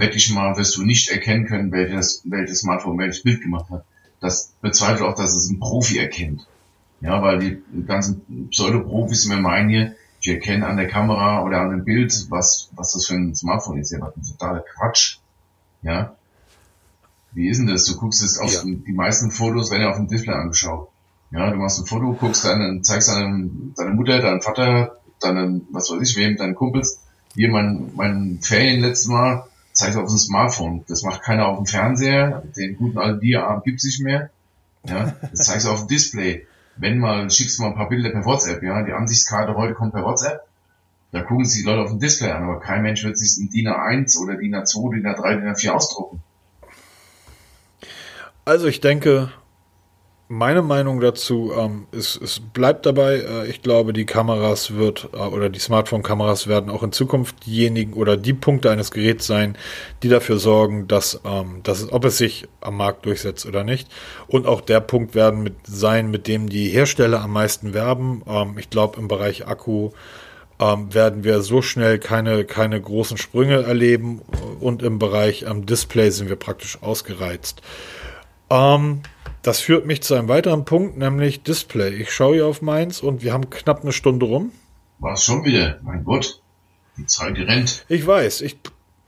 [0.00, 3.84] wirklich mal wirst du nicht erkennen können, welches, welches Smartphone welches Bild gemacht hat.
[4.20, 6.46] Das bezweifelt auch, dass es ein Profi erkennt.
[7.00, 11.70] Ja, weil die ganzen Pseudo-Profis mir meinen hier, ich erkenne an der Kamera oder an
[11.70, 13.90] dem Bild, was, was das für ein Smartphone ist.
[13.90, 15.18] Ja, was ein totaler Quatsch.
[15.82, 16.14] Ja.
[17.32, 17.84] Wie ist denn das?
[17.86, 18.60] Du guckst es auf ja.
[18.64, 20.88] die meisten Fotos werden ja auf dem Display angeschaut.
[21.30, 25.90] Ja, du machst ein Foto, guckst dann, zeigst deinem, deine Mutter, deinem Vater, deinen, was
[25.90, 27.00] weiß ich wem, deinen Kumpels.
[27.34, 29.44] Hier mein, mein Ferien letztes Mal,
[29.80, 30.84] zeigt auf dem Smartphone.
[30.88, 32.42] Das macht keiner auf dem Fernseher.
[32.56, 34.30] Den guten alten Dia-Abend gibt's nicht mehr.
[34.84, 36.46] Ja, das zeigst du auf dem Display.
[36.76, 38.82] Wenn mal, schickst du mal ein paar Bilder per WhatsApp, ja.
[38.82, 40.46] Die Ansichtskarte heute kommt per WhatsApp.
[41.12, 43.50] Da gucken sich die Leute auf dem Display an, aber kein Mensch wird sich in
[43.50, 46.22] DIN A1 oder DIN A2, DIN A3, DIN A4 ausdrucken.
[48.44, 49.30] Also ich denke,
[50.32, 53.16] meine Meinung dazu ähm, ist, es bleibt dabei.
[53.16, 57.94] Äh, ich glaube, die Kameras wird äh, oder die Smartphone-Kameras werden auch in Zukunft diejenigen
[57.94, 59.58] oder die Punkte eines Geräts sein,
[60.04, 63.88] die dafür sorgen, dass, ähm, dass ob es sich am Markt durchsetzt oder nicht.
[64.28, 68.22] Und auch der Punkt werden mit sein, mit dem die Hersteller am meisten werben.
[68.28, 69.90] Ähm, ich glaube, im Bereich Akku
[70.60, 74.22] ähm, werden wir so schnell keine, keine großen Sprünge erleben
[74.60, 77.62] und im Bereich ähm, Display sind wir praktisch ausgereizt.
[78.48, 79.02] Ähm,
[79.42, 81.94] das führt mich zu einem weiteren Punkt, nämlich Display.
[81.94, 84.52] Ich schaue hier auf meins und wir haben knapp eine Stunde rum.
[84.98, 85.78] War es schon wieder?
[85.82, 86.40] Mein Gott,
[86.96, 87.84] die Zeit rennt.
[87.88, 88.42] Ich weiß.
[88.42, 88.58] Ich,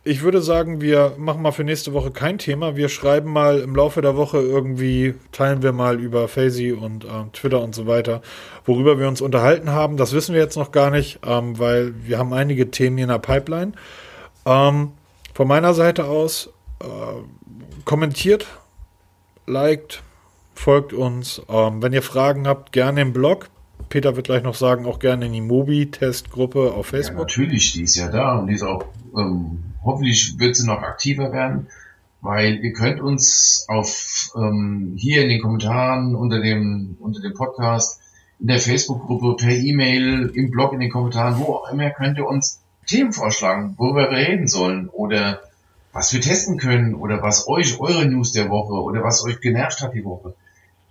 [0.05, 2.76] ich würde sagen, wir machen mal für nächste Woche kein Thema.
[2.76, 7.30] Wir schreiben mal im Laufe der Woche irgendwie, teilen wir mal über Fazy und ähm,
[7.33, 8.22] Twitter und so weiter,
[8.64, 9.99] worüber wir uns unterhalten haben.
[9.99, 13.11] Das wissen wir jetzt noch gar nicht, ähm, weil wir haben einige Themen hier in
[13.11, 13.72] der Pipeline.
[14.47, 14.93] Ähm,
[15.35, 16.49] von meiner Seite aus
[16.80, 16.87] äh,
[17.85, 18.47] kommentiert,
[19.47, 20.03] liked,
[20.62, 21.42] folgt uns.
[21.48, 23.50] Ähm, wenn ihr Fragen habt, gerne im Blog.
[23.88, 27.18] Peter wird gleich noch sagen, auch gerne in die Mobi-Testgruppe auf Facebook.
[27.18, 28.84] Ja, natürlich, die ist ja da und die ist auch,
[29.16, 31.66] ähm, hoffentlich wird sie noch aktiver werden,
[32.20, 38.00] weil ihr könnt uns auf ähm, hier in den Kommentaren unter dem, unter dem Podcast,
[38.38, 42.26] in der Facebook-Gruppe, per E-Mail, im Blog, in den Kommentaren, wo auch immer, könnt ihr
[42.26, 45.40] uns Themen vorschlagen, worüber wir reden sollen oder
[45.92, 49.82] was wir testen können oder was euch, eure News der Woche oder was euch genervt
[49.82, 50.34] hat die Woche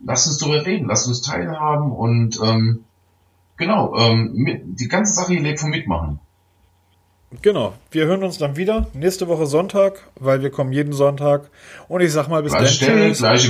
[0.05, 2.83] lasst uns darüber reden, lasst uns teilhaben und ähm,
[3.57, 6.19] genau, ähm, mit, die ganze Sache hier lebt vom Mitmachen.
[7.41, 11.49] Genau, wir hören uns dann wieder nächste Woche Sonntag, weil wir kommen jeden Sonntag
[11.87, 12.89] und ich sag mal bis gleiche dann.
[12.89, 13.49] Stelle, gleiche